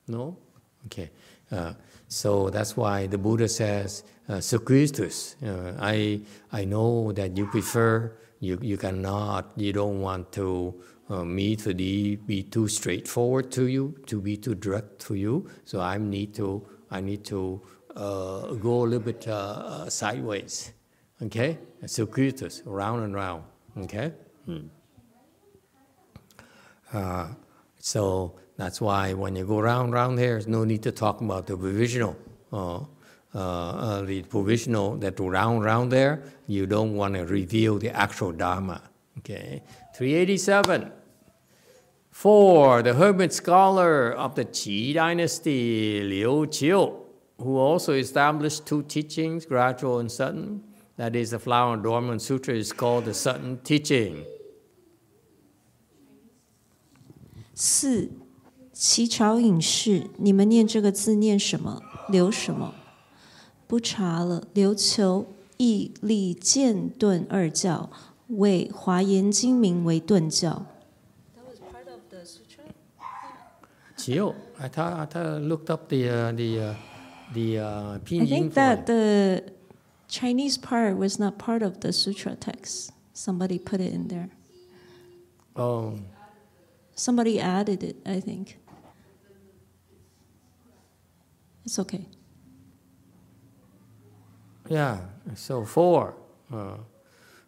[0.07, 0.37] No?
[0.85, 1.09] Okay.
[1.51, 1.73] Uh,
[2.07, 8.57] so that's why the Buddha says, uh, uh, I, I know that you prefer, you,
[8.61, 10.73] you cannot, you don't want to,
[11.09, 15.49] uh, me to be, too straightforward to you, to be too direct to you.
[15.65, 17.61] So I need to, I need to
[17.95, 20.73] uh, go a little bit uh, uh, sideways.
[21.21, 21.57] Okay?
[21.85, 23.43] Circuitous, round and round.
[23.77, 24.13] Okay?
[24.45, 24.67] Hmm.
[26.93, 27.27] Uh,
[27.79, 31.47] so that's why when you go round, round here, there's no need to talk about
[31.47, 32.15] the provisional.
[33.37, 38.31] Uh, uh, the provisional, that round round there, you don't want to reveal the actual
[38.31, 38.81] Dharma.
[39.19, 39.61] Okay,
[39.95, 40.91] 387.
[42.09, 46.95] Four, the hermit scholar of the Qi dynasty, Liu Qiu,
[47.37, 50.63] who also established two teachings, gradual and sudden.
[50.95, 54.25] That is, the Flower Adornment Sutra is called the sudden teaching.
[57.53, 58.09] 四，
[58.73, 61.83] 齐朝隐士，你们念这个字念什么？
[62.09, 62.73] 留什么？
[63.66, 64.42] 不查了。
[64.54, 65.26] 琉球
[65.58, 67.90] 义立剑顿二教，
[68.28, 70.66] 为华严经名为顿教。
[73.96, 76.74] Qiu, I thought, I thought I looked up the, uh, the, uh,
[77.32, 78.86] the uh, I pinyin think for that it.
[78.86, 79.52] the
[80.08, 82.90] Chinese part was not part of the sutra text.
[83.12, 84.30] Somebody put it in there.
[85.54, 85.98] Oh,
[86.94, 88.58] Somebody added it, I think.
[91.64, 92.06] It's okay.
[94.69, 94.99] yeah,
[95.35, 96.15] so four.
[96.53, 96.77] Uh,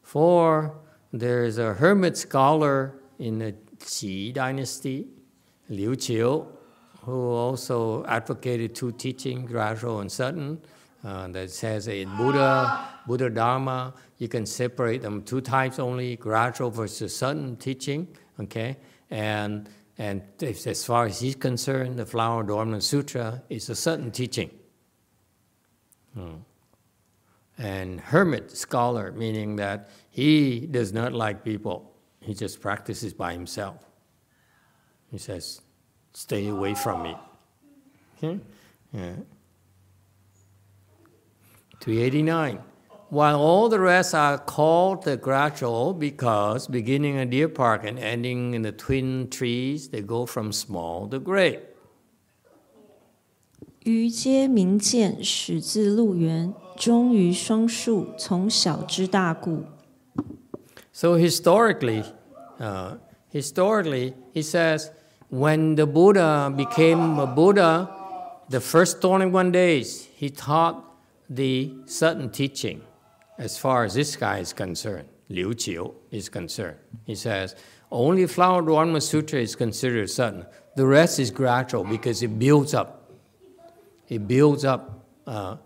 [0.02, 0.76] four,
[1.12, 5.08] there is a hermit scholar in the Qi dynasty,
[5.70, 6.48] Liu Qiu,
[7.02, 10.60] who also advocated two teaching, gradual and sudden,
[11.04, 16.70] uh, that says in Buddha, Buddha Dharma, you can separate them two types only, gradual
[16.70, 18.08] versus sudden teaching,
[18.40, 18.78] okay?
[19.10, 24.12] And, and if, as far as he's concerned, the Flower Adornment Sutra is a sudden
[24.12, 24.52] teaching.
[26.14, 26.36] Hmm
[27.59, 33.77] And hermit scholar, meaning that he does not like people, he just practices by himself.
[35.11, 35.61] He says,
[36.13, 37.17] stay away from me.
[38.17, 38.41] Okay?
[38.93, 39.13] Yeah.
[41.81, 42.59] 389.
[43.11, 48.55] While all the rest are called the gradual because beginning in Deer Park and ending
[48.55, 51.61] in the twin trees, they go from small to great.
[53.85, 59.65] 于皆明见，始自路缘， 终于双树，从小之大故。
[60.93, 62.05] So historically,
[62.59, 62.97] uh,
[63.31, 64.91] historically, he says,
[65.31, 67.89] when the Buddha became a Buddha,
[68.49, 70.85] the first 21 days, he taught
[71.29, 72.83] the sudden teaching
[73.39, 76.79] as far as this guy is concerned, Liu Qiu is concerned.
[77.05, 77.57] He says,
[77.91, 80.47] only Flower Dharma Sutra is considered sudden.
[80.77, 83.11] The rest is gradual because it builds up.
[84.09, 85.57] It builds up, uh,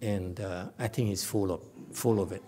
[0.00, 1.62] and uh, I think he's full of,
[1.92, 2.42] full of it.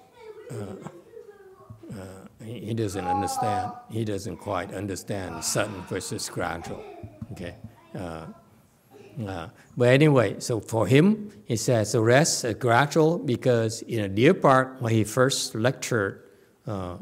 [2.45, 3.73] he, he doesn't understand.
[3.91, 6.85] He doesn't quite understand sudden versus gradual.
[7.33, 7.55] Okay.
[7.95, 8.27] Uh,
[9.27, 14.09] uh, but anyway, so for him, he says the rest is gradual because in a
[14.09, 16.23] Deer Park, when he first lectured
[16.67, 16.99] uh,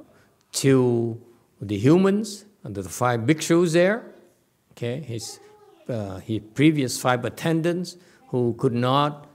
[0.52, 1.20] to
[1.60, 4.14] the humans, under the five bhikshus there,
[4.72, 5.40] okay, his,
[5.88, 7.96] uh, his previous five attendants
[8.28, 9.25] who could not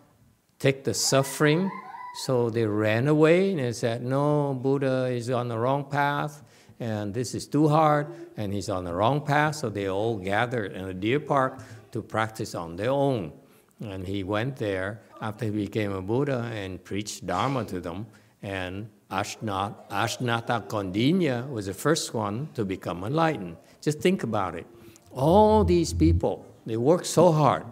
[0.61, 1.71] take the suffering,
[2.13, 6.43] so they ran away and said, No, Buddha is on the wrong path,
[6.79, 8.07] and this is too hard,
[8.37, 11.59] and he's on the wrong path, so they all gathered in a deer park
[11.91, 13.33] to practice on their own.
[13.81, 18.05] And he went there after he became a Buddha and preached Dharma to them.
[18.43, 23.57] And Ashnat, Ajnata Kaundinya was the first one to become enlightened.
[23.81, 24.67] Just think about it.
[25.11, 27.65] All these people, they worked so hard,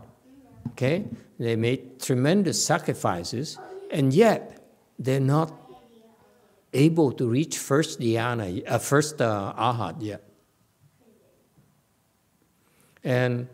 [0.71, 1.05] okay?
[1.39, 3.57] They made tremendous sacrifices,
[3.89, 4.61] and yet
[4.99, 5.53] they're not
[6.73, 10.23] able to reach first dhyana, uh, first uh, arhat yet.
[13.03, 13.47] And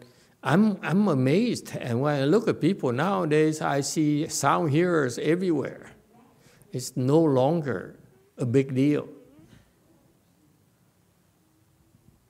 [0.43, 1.75] I'm, I'm amazed.
[1.77, 5.91] And when I look at people nowadays, I see sound hearers everywhere.
[6.73, 7.99] It's no longer
[8.37, 9.07] a big deal.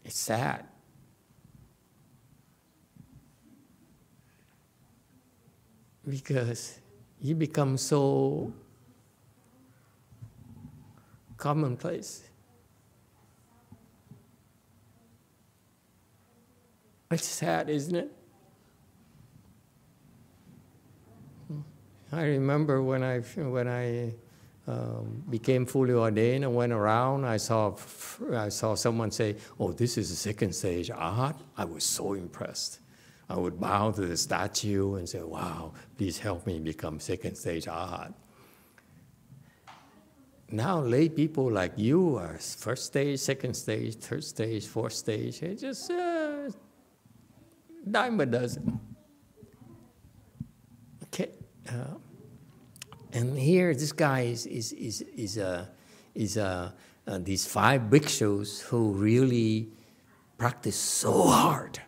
[0.03, 0.65] It's sad.
[6.07, 6.79] Because
[7.19, 8.53] you become so
[11.37, 12.23] commonplace.
[17.11, 18.11] It's sad, isn't it?
[22.11, 24.13] I remember when I when I
[24.67, 27.75] um, became fully ordained and went around, I saw
[28.33, 32.79] I saw someone say, "Oh, this is the second stage art." I was so impressed.
[33.29, 37.67] I would bow to the statue and say, "Wow, please help me become second stage
[37.67, 38.13] art."
[40.51, 45.41] Now, lay people like you are first stage, second stage, third stage, fourth stage.
[45.41, 46.49] It just uh,
[47.89, 48.79] dime a dozen.
[51.05, 51.31] Okay.
[51.67, 51.97] Uh,
[53.13, 55.65] and here, this guy is, is, is, is, uh,
[56.13, 56.71] is uh,
[57.07, 59.69] uh, these five bhikshus who really
[60.37, 61.81] practice so hard.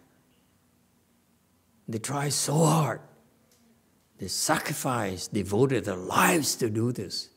[1.87, 3.01] They try so hard.
[4.17, 7.29] They sacrifice, devoted their lives to do this,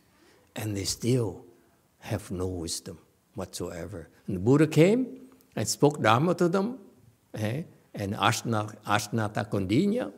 [0.56, 1.44] and they still
[1.98, 2.98] have no wisdom
[3.34, 4.08] whatsoever.
[4.26, 6.78] And the Buddha came and spoke Dharma to them,
[7.34, 7.62] eh?
[7.94, 10.12] and Ashnata, Ajnata Kaundinya,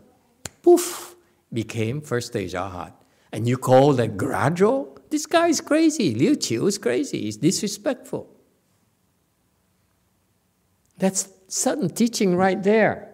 [0.63, 1.17] poof,
[1.53, 2.93] became first stage Arhat.
[3.33, 4.99] And you call that gradual?
[5.11, 6.15] This guy is crazy.
[6.15, 7.23] Liu Qiu is crazy.
[7.23, 8.29] He's disrespectful.
[10.99, 13.12] That's sudden teaching right there.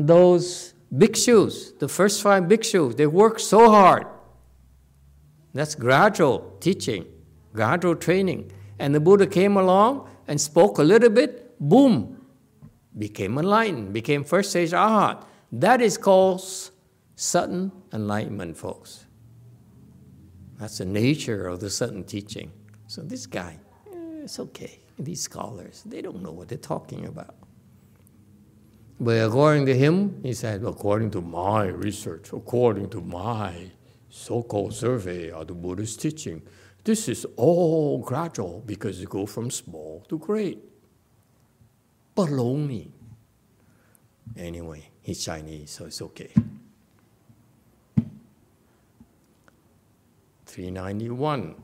[0.00, 4.06] Those bhikshus, the first five bhikshus, they work so hard.
[5.52, 7.04] That's gradual teaching,
[7.52, 8.50] gradual training.
[8.78, 12.24] And the Buddha came along and spoke a little bit, boom,
[12.96, 15.22] became enlightened, became first stage arhat.
[15.52, 16.42] That is called
[17.14, 19.04] sudden enlightenment, folks.
[20.58, 22.52] That's the nature of the sudden teaching.
[22.86, 23.58] So this guy,
[23.92, 24.78] eh, it's okay.
[24.98, 27.34] These scholars, they don't know what they're talking about.
[29.02, 33.70] But according to him, he said, according to my research, according to my
[34.10, 36.42] so-called survey of the Buddhist teaching,
[36.84, 40.58] This is all gradual because you go from small to great.
[42.16, 42.90] Baloney.
[44.36, 46.32] Anyway, he's Chinese, so it's okay.
[50.46, 51.54] 391.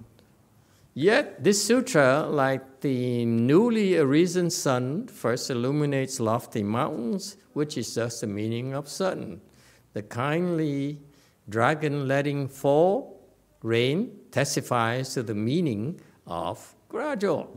[0.95, 8.19] Yet this sutra, like the newly arisen sun, first illuminates lofty mountains, which is just
[8.19, 9.39] the meaning of sun.
[9.93, 10.99] The kindly
[11.47, 13.21] dragon letting fall
[13.63, 17.47] rain testifies to the meaning of gradual.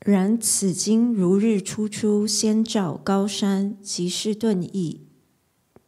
[0.00, 5.06] 然此经如日初出，先照高山，即是顿意。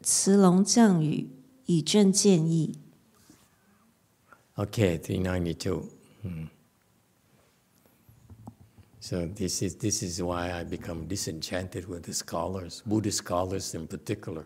[0.03, 1.31] 慈龙降雨，
[1.67, 2.79] 以正见意。
[4.57, 5.96] Okay, 392.
[6.28, 6.46] Hmm.
[9.00, 13.88] So this is this is why I become disenchanted with the scholars, Buddhist scholars in
[13.88, 14.46] particular.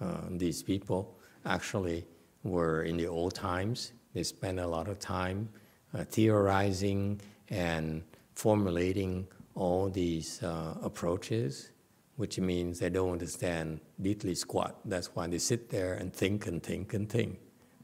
[0.00, 2.06] Uh, these people actually
[2.44, 3.92] were in the old times.
[4.14, 5.50] They spent a lot of time
[5.92, 8.02] uh, theorizing and
[8.34, 11.72] formulating all these uh, approaches,
[12.16, 14.76] which means they don't understand deeply squat.
[14.86, 17.38] That's why they sit there and think and think and think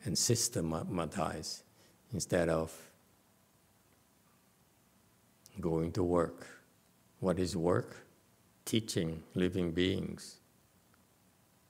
[0.04, 1.64] and systematize
[2.12, 2.72] instead of
[5.60, 6.46] going to work.
[7.20, 7.96] What is work?
[8.64, 10.40] Teaching living beings.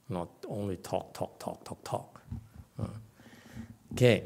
[0.09, 2.23] Not only talk, talk, talk, talk, talk.
[2.81, 2.87] Uh,
[3.93, 4.25] Okay,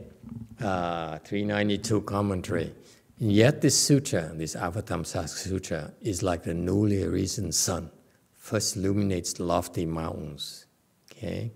[0.62, 2.72] uh, 392 commentary.
[3.18, 7.90] Yet this sutra, this Avatamsaka Sutra, is like the newly risen sun,
[8.34, 10.64] first illuminates lofty mountains.
[11.12, 11.52] Okay,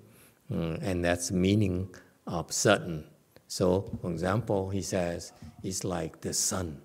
[0.52, 1.88] Mm, and that's meaning
[2.26, 3.04] of sudden.
[3.48, 6.82] So, for example, he says it's like the sun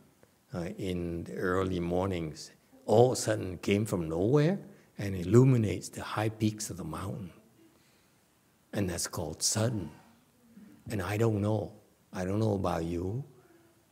[0.53, 2.51] uh, in the early mornings.
[2.85, 4.59] All of a sudden came from nowhere
[4.97, 7.31] and illuminates the high peaks of the mountain.
[8.73, 9.91] And that's called sudden.
[10.89, 11.73] And I don't know.
[12.13, 13.23] I don't know about you.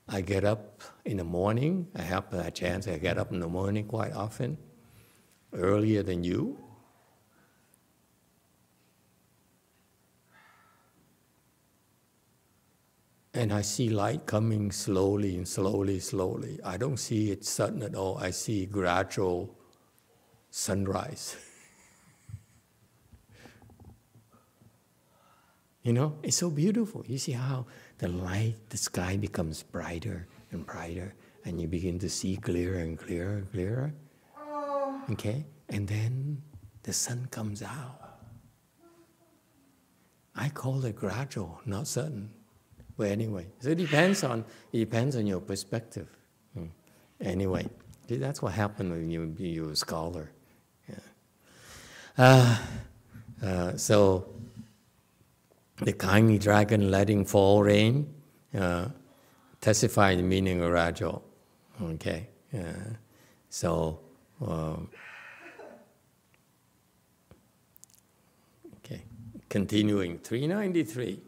[0.08, 1.88] I get up in the morning.
[1.96, 2.88] I have a chance.
[2.88, 4.58] I get up in the morning quite often,
[5.54, 6.58] earlier than you.
[13.36, 16.58] And I see light coming slowly and slowly, slowly.
[16.64, 18.18] I don't see it sudden at all.
[18.18, 19.54] I see gradual
[20.52, 21.36] sunrise.
[25.84, 27.04] You know, it's so beautiful.
[27.06, 27.66] You see how
[27.98, 31.14] the light, the sky becomes brighter and brighter,
[31.44, 33.94] and you begin to see clearer and clearer and clearer.
[35.12, 35.46] Okay?
[35.68, 36.42] And then
[36.84, 38.18] the sun comes out.
[40.34, 42.32] I call it gradual, not sudden.
[42.98, 46.08] But anyway, so it depends on it depends on your perspective.
[46.54, 46.68] Hmm.
[47.20, 47.68] Anyway,
[48.08, 50.32] that's what happened when you you're a scholar.
[50.88, 50.96] Yeah.
[52.18, 52.58] Uh,
[53.44, 54.30] uh, so
[55.78, 58.14] the kindly dragon letting fall rain
[58.58, 58.88] uh,
[60.16, 61.22] the meaning of Rajo.
[61.82, 62.94] Okay, uh,
[63.50, 64.00] so
[64.42, 64.90] um,
[68.78, 69.04] okay,
[69.50, 71.20] continuing 393.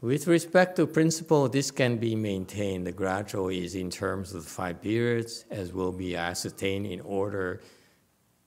[0.00, 2.86] With respect to principle, this can be maintained.
[2.86, 7.60] The gradual is in terms of the five periods, as will be ascertained in order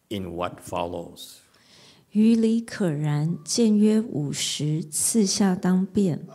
[0.10, 1.40] in what follows.
[2.12, 6.28] 于理可然，见约五十，次下当变。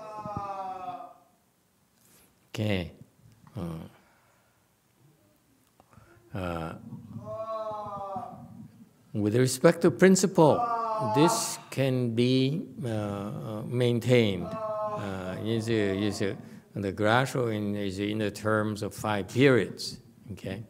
[2.52, 2.90] Okay.
[3.56, 3.88] Uh,
[6.34, 6.74] uh,
[9.12, 10.58] with respect to principle,
[11.14, 14.46] this can be uh, uh, maintained.
[15.45, 16.23] Is, is
[16.73, 19.99] the gradual in, is in the terms of five periods.
[20.31, 20.63] Okay.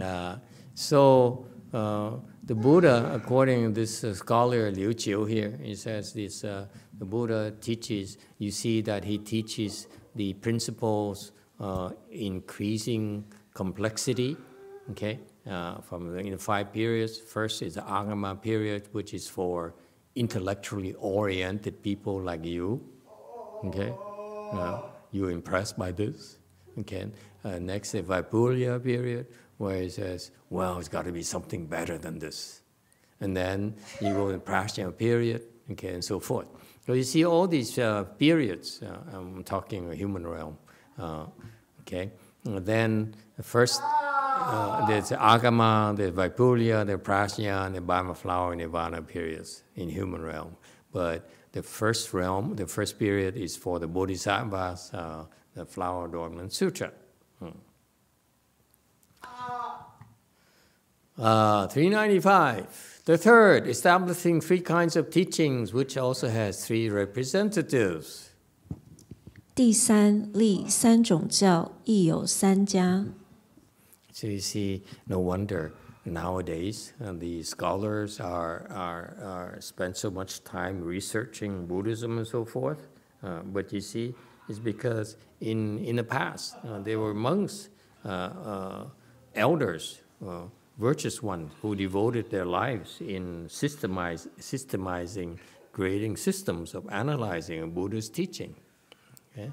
[0.00, 0.36] Uh,
[0.74, 2.12] so uh,
[2.44, 6.68] the Buddha, according to this uh, scholar Liu Qiu here, he says this: the
[7.04, 8.16] Buddha teaches.
[8.38, 11.32] You see that he teaches the principles
[12.10, 14.36] increasing complexity.
[14.90, 15.18] Okay,
[15.48, 17.18] uh, from the, in the five periods.
[17.18, 19.74] First is the Agama period, which is for
[20.14, 22.80] intellectually oriented people like you.
[23.64, 23.92] Okay,
[25.12, 26.38] you impressed by this?
[26.80, 27.06] Okay,
[27.44, 29.26] uh, next the Vaipulya period,
[29.58, 32.62] where he says, well, it's got to be something better than this.
[33.20, 36.46] And then you go in Prajna period, okay, and so forth.
[36.84, 40.58] So you see all these uh, periods, uh, I'm talking a human realm,
[40.98, 41.26] uh,
[41.82, 42.10] okay?
[42.44, 48.14] And then the first, uh, there's the Agama, the Vaipulya, the Prajna, and the Dharma
[48.14, 50.56] flower Nirvana periods in human realm.
[50.92, 55.24] But the first realm, the first period is for the Bodhisattvas, uh,
[55.54, 56.90] the Flower Adornment Sutra.
[57.38, 57.50] Hmm.
[61.16, 63.02] Uh, 395.
[63.04, 68.30] The third, establishing three kinds of teachings, which also has three representatives.
[69.54, 73.06] 第三，立三种教，亦有三家。
[74.12, 75.70] So you see, no wonder
[76.04, 82.44] nowadays uh, the scholars are, are, are spend so much time researching Buddhism and so
[82.44, 82.88] forth.
[83.22, 84.14] Uh, but you see,
[84.48, 87.70] it's because in, in the past uh, there were monks,
[88.04, 88.84] uh, uh,
[89.34, 90.42] elders, uh,
[90.78, 95.38] virtuous ones who devoted their lives in systemize, systemizing,
[95.72, 98.54] creating systems of analyzing Buddha's teaching.
[99.32, 99.50] Okay?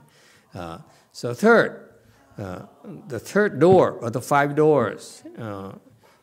[1.14, 1.90] So third,
[2.38, 5.24] the third door of the five doors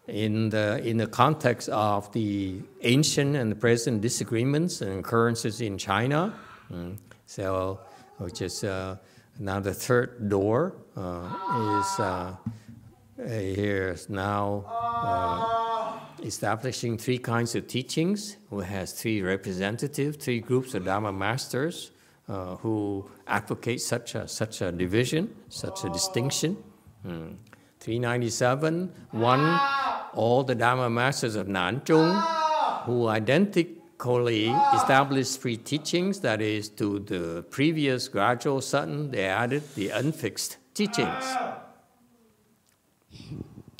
[0.09, 6.35] in, the, in the context of the ancient and present disagreements and occurrences in China.
[6.73, 7.81] mm, so,
[8.17, 8.97] which is uh,
[9.39, 12.35] now the third door uh, is uh,
[13.27, 20.75] here is now uh, establishing three kinds of teachings, who has three representative, three groups
[20.75, 21.91] of Dharma masters
[22.29, 26.57] uh, who advocate such a, such a division, such a distinction.
[27.07, 27.37] Mm.
[27.81, 29.41] 397, one,
[30.15, 37.45] all the Dharma masters of Nanzhong who identically established three teachings, that is, to the
[37.51, 41.25] previous gradual sudden, they added the unfixed teachings.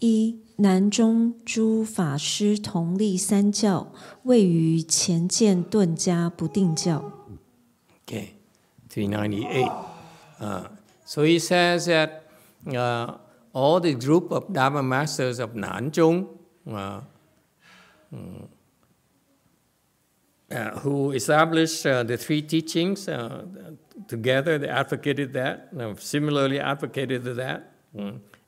[0.01, 3.93] 一南中诸法师同立三教，
[4.23, 7.13] 位于前见顿家不定教。
[8.07, 8.29] Okay,
[8.89, 9.73] three ninety eight.
[10.41, 10.67] Uh,
[11.05, 12.23] so he says that.
[12.67, 13.17] Uh,
[13.53, 16.29] all the group of Dharma masters of Nanzhong
[16.71, 17.01] uh,
[18.15, 18.49] mm,
[20.51, 23.45] uh, who established uh, the three teachings uh,
[24.07, 27.73] together, they advocated that, uh, similarly advocated that.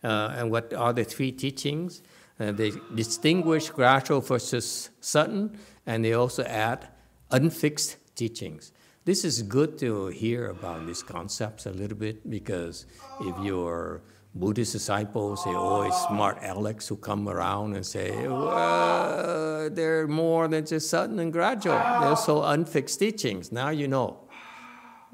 [0.03, 2.03] Uh, and what are the three teachings?
[2.39, 6.89] Uh, they distinguish gradual versus sudden, and they also add
[7.31, 8.73] unfixed teachings.
[9.05, 12.87] This is good to hear about these concepts a little bit because
[13.21, 14.03] if you're
[14.35, 20.65] Buddhist disciples, they're always smart Alex who come around and say, well, they're more than
[20.65, 21.75] just sudden and gradual.
[22.01, 23.51] They're so unfixed teachings.
[23.51, 24.21] Now you know.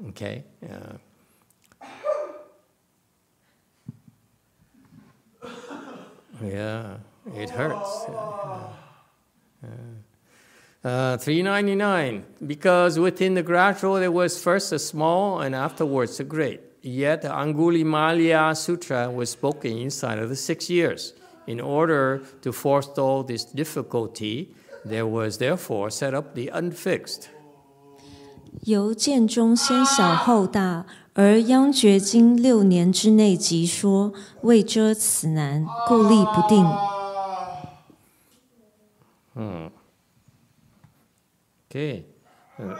[0.09, 0.43] Okay?
[0.63, 0.97] Uh,
[6.43, 6.97] yeah,
[7.35, 8.05] it hurts.
[10.83, 16.61] Uh, 399, because within the gradual there was first a small and afterwards a great.
[16.82, 21.12] Yet the Angulimalya Sutra was spoken inside of the six years.
[21.46, 24.48] In order to forestall this difficulty,
[24.84, 27.28] there was therefore set up the unfixed.
[28.64, 34.12] 由见中先小后大，而央觉经六年之内即说，
[34.42, 36.64] 为遮此难，故立不定。
[41.70, 42.04] Okay.
[42.58, 42.76] Uh,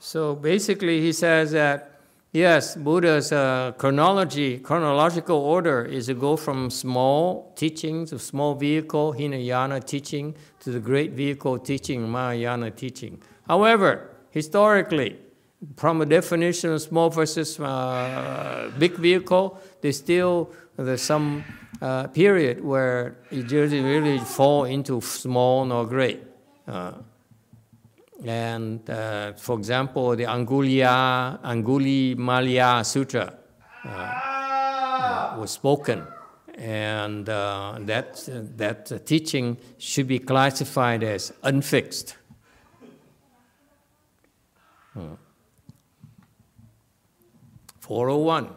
[0.00, 1.91] So basically, he says that
[2.33, 9.13] yes, Buddha's uh, chronology, chronological order is to go from small teachings of small vehicle,
[9.13, 13.21] Hinayana teaching, to the great vehicle teaching, Mahayana teaching.
[13.47, 15.17] However, historically,
[15.77, 21.43] from a definition of small versus uh, big vehicle, there's still there's some
[21.81, 26.21] uh, period where it doesn't really fall into small nor great.
[28.23, 33.33] And uh, for example, the Angulya, Anguli Malya Sutra
[33.83, 36.07] uh, was spoken,
[36.57, 38.23] and uh, that,
[38.57, 42.15] that teaching should be classified as unfixed.
[44.93, 45.15] Hmm.
[47.81, 48.49] 401.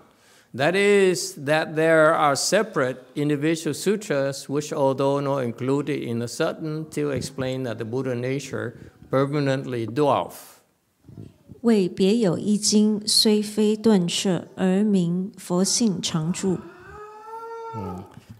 [0.55, 6.91] That is, that there are separate individual sutras which, although not included in the sutton,
[6.91, 8.79] still explain that the Buddha nature
[9.10, 10.34] permanently dwells.
[11.62, 16.58] 为别有一经，虽非顿摄，而名佛性常住。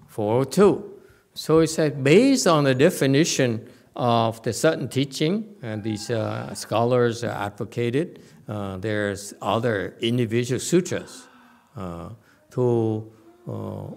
[0.10, 0.82] 402.
[1.34, 3.62] So it said, based on the definition
[3.94, 11.28] of the Sutton teaching, and these uh, scholars uh, advocated, uh, there's other individual sutras
[11.78, 12.10] uh,
[12.54, 13.06] who
[13.48, 13.94] uh,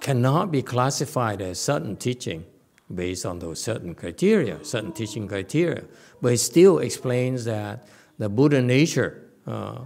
[0.00, 2.44] cannot be classified as Sutton teaching
[2.93, 5.85] based on those certain criteria, certain teaching criteria.
[6.21, 7.87] But it still explains that
[8.17, 9.85] the Buddha nature uh,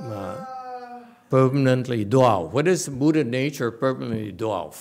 [0.00, 0.46] uh,
[1.30, 2.48] permanently dwell.
[2.48, 4.74] What does Buddha nature permanently dwell?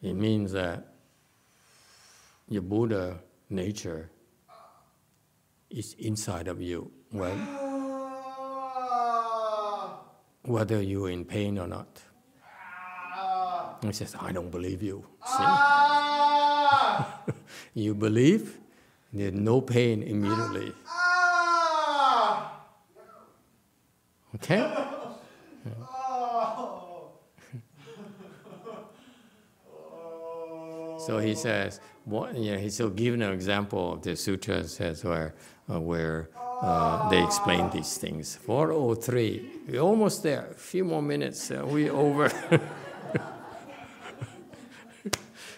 [0.00, 0.97] It means that
[2.48, 3.20] your Buddha
[3.50, 4.10] nature
[5.70, 7.68] is inside of you, right?
[10.48, 12.02] whether you're in pain or not.
[13.82, 15.06] He says, I don't believe you.
[17.74, 18.58] You believe,
[19.12, 20.72] there's no pain immediately.
[24.34, 24.74] Okay?
[31.06, 35.30] So he says, He's giving he'll give an example of the sutras as well,
[35.70, 36.30] uh, where
[36.62, 38.36] uh, they explain these things.
[38.36, 42.30] 403, we're almost there, a few more minutes, uh, we over.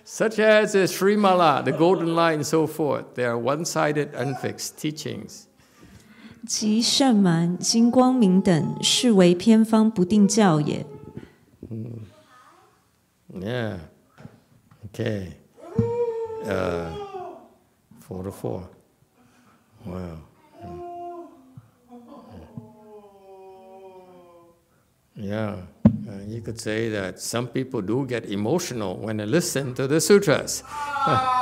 [0.04, 4.76] Such as the Srimala, the golden light, and so forth, they are one sided, unfixed
[4.76, 5.46] teachings.
[6.46, 10.84] 即圣蛮、金光明等，视为偏方不定教也。
[11.68, 12.00] 嗯、
[13.34, 13.78] mm.，Yeah.
[14.86, 15.39] Okay.
[16.44, 16.90] Uh,
[18.00, 18.68] four to four.
[19.84, 20.18] Wow.
[25.14, 25.56] Yeah.
[26.26, 30.62] You could say that some people do get emotional when they listen to the sutras.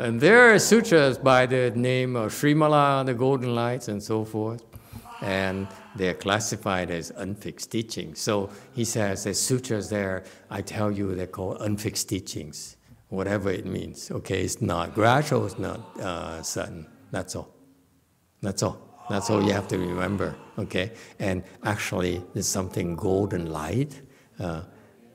[0.00, 4.69] And there are sutras by the name of Srimala, the Golden Lights, and so forth.
[5.22, 8.20] And they're classified as unfixed teachings.
[8.20, 12.76] So he says the sutras there, I tell you, they're called unfixed teachings,
[13.08, 14.10] whatever it means.
[14.10, 16.86] Okay, it's not gradual, it's not uh, sudden.
[17.10, 17.54] That's all.
[18.40, 18.90] That's all.
[19.10, 20.36] That's all you have to remember.
[20.56, 24.00] Okay, and actually, there's something golden light.
[24.38, 24.62] Uh,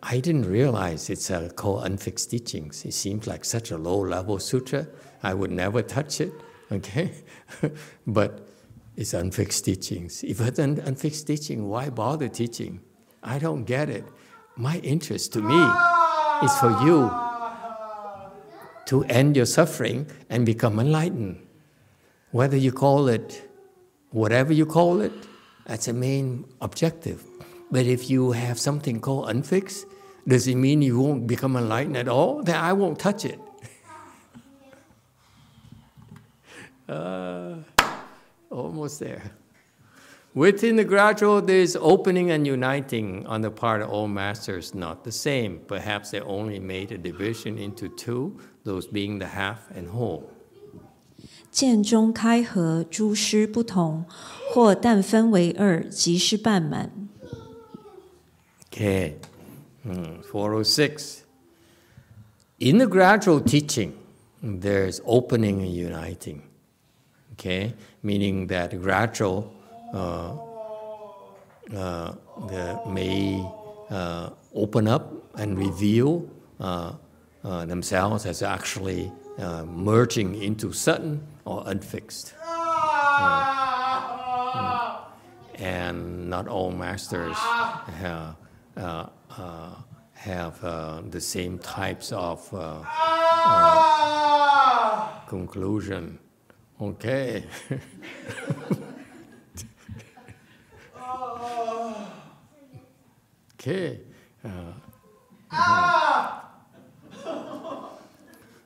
[0.03, 2.85] I didn't realize it's uh, called unfixed teachings.
[2.85, 4.87] It seems like such a low level sutra.
[5.23, 6.33] I would never touch it.
[6.71, 7.11] Okay,
[8.07, 8.44] but
[8.95, 10.23] it's unfixed teachings.
[10.23, 12.79] If it's an unfixed teaching, why bother teaching?
[13.23, 14.05] I don't get it.
[14.55, 15.61] My interest to me
[16.43, 17.11] is for you
[18.85, 21.45] to end your suffering and become enlightened.
[22.31, 23.43] Whether you call it
[24.11, 25.13] whatever you call it,
[25.65, 27.23] that's the main objective.
[27.71, 29.85] But if you have something called unfixed,
[30.27, 32.41] does it mean you won't become enlightened at all?
[32.43, 33.39] Then I won't touch it.
[36.87, 37.55] Uh,
[38.54, 39.32] almost there.
[40.34, 45.10] Within the gradual, there's opening and uniting on the part of all masters, not the
[45.10, 45.60] same.
[45.66, 50.30] Perhaps they only made a division into two, those being the half and whole.
[51.50, 54.04] 见中开合，诸师不同，
[54.52, 57.08] 或但分为二，即是半满。
[58.70, 59.14] Okay,
[59.82, 61.24] Hmm, 406.
[62.58, 63.92] In the gradual teaching,
[64.42, 66.42] there's opening and uniting.
[67.35, 69.53] Okay, meaning that gradual
[69.93, 70.37] uh,
[71.75, 72.13] uh,
[72.87, 73.45] may
[73.89, 76.25] uh, open up and reveal
[76.61, 76.93] uh,
[77.43, 82.33] uh, themselves as actually uh, merging into sudden or unfixed.
[82.39, 83.45] Mm.
[85.55, 88.35] and not all masters have,
[90.13, 90.61] have
[91.11, 92.49] the same types of
[95.27, 96.19] conclusion.
[96.81, 97.45] Okay.
[103.53, 103.99] okay.
[104.43, 104.73] Uh,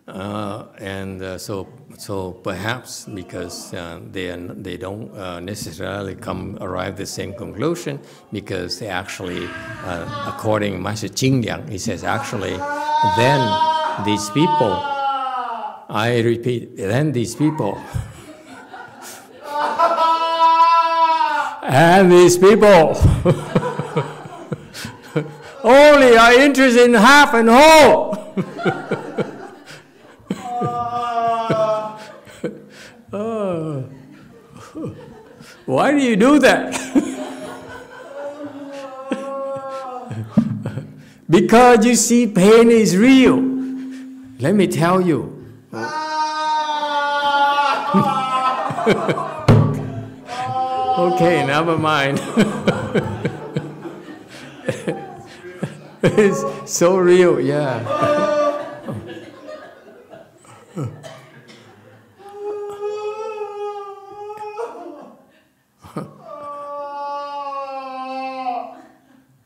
[0.07, 1.67] uh, and uh, so,
[1.99, 7.99] so perhaps because uh, they, are, they don't uh, necessarily come arrive the same conclusion,
[8.31, 9.47] because they actually,
[9.85, 12.57] uh, according to Master Jingliang, he says actually,
[13.17, 13.39] then
[14.03, 14.83] these people,
[15.89, 17.75] I repeat, then these people,
[21.63, 22.95] and these people
[25.63, 28.35] only are interested in half and whole.
[33.11, 33.89] Oh.
[35.65, 36.77] Why do you do that?
[41.27, 43.37] because you see pain is real.
[44.39, 45.38] Let me tell you.
[45.71, 45.85] okay,
[51.45, 52.17] never mind.
[56.01, 57.85] it's so real, yeah.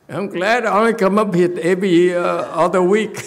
[0.07, 3.21] I'm glad I only come up here every uh, other week.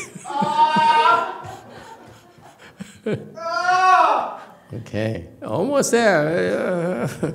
[4.75, 7.09] okay, almost there.
[7.23, 7.33] Uh,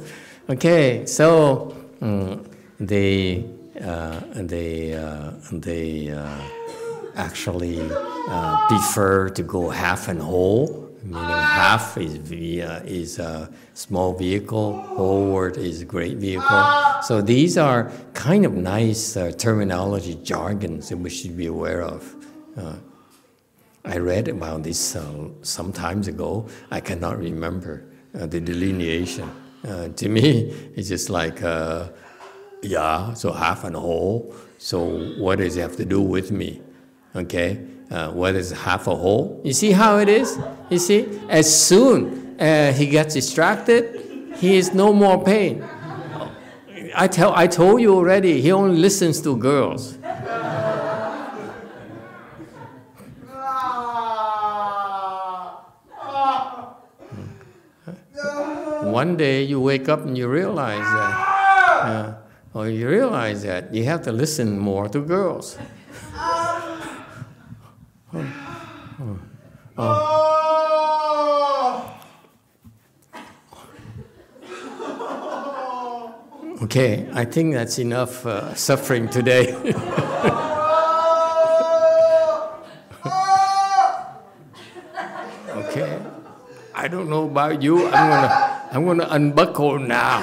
[0.49, 2.45] okay, so mm,
[2.80, 3.45] they
[3.81, 6.41] uh, they uh, they uh,
[7.15, 7.80] actually
[8.27, 14.73] uh, prefer to go half and whole meaning half is via is a small vehicle,
[14.81, 16.64] whole word is great vehicle.
[17.02, 22.15] So these are kind of nice uh, terminology jargons that we should be aware of.
[23.84, 26.48] I read about this uh, some times ago.
[26.70, 27.86] I cannot remember
[28.18, 29.30] uh, the delineation.
[29.68, 31.90] Uh, to me, it's just like, uh,
[32.62, 34.36] yeah, so half and whole.
[34.58, 36.62] So what does it have to do with me?
[37.16, 39.41] Okay, uh, what is half a whole?
[39.44, 40.40] You see how it is?
[40.70, 45.64] You see, as soon uh, he gets distracted, he is no more pain.
[46.95, 48.41] I tell, I told you already.
[48.41, 49.98] He only listens to girls.
[58.91, 62.18] One day you wake up and you realize that,
[62.53, 65.57] or you realize that you have to listen more to girls.
[76.63, 79.53] Okay, I think that's enough uh, suffering today.
[85.55, 85.99] okay,
[86.76, 87.88] I don't know about you.
[87.88, 90.22] I'm gonna, I'm gonna unbuckle now.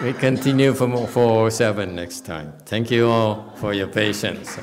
[0.00, 2.52] we continue for oh seven next time.
[2.66, 4.58] Thank you all for your patience.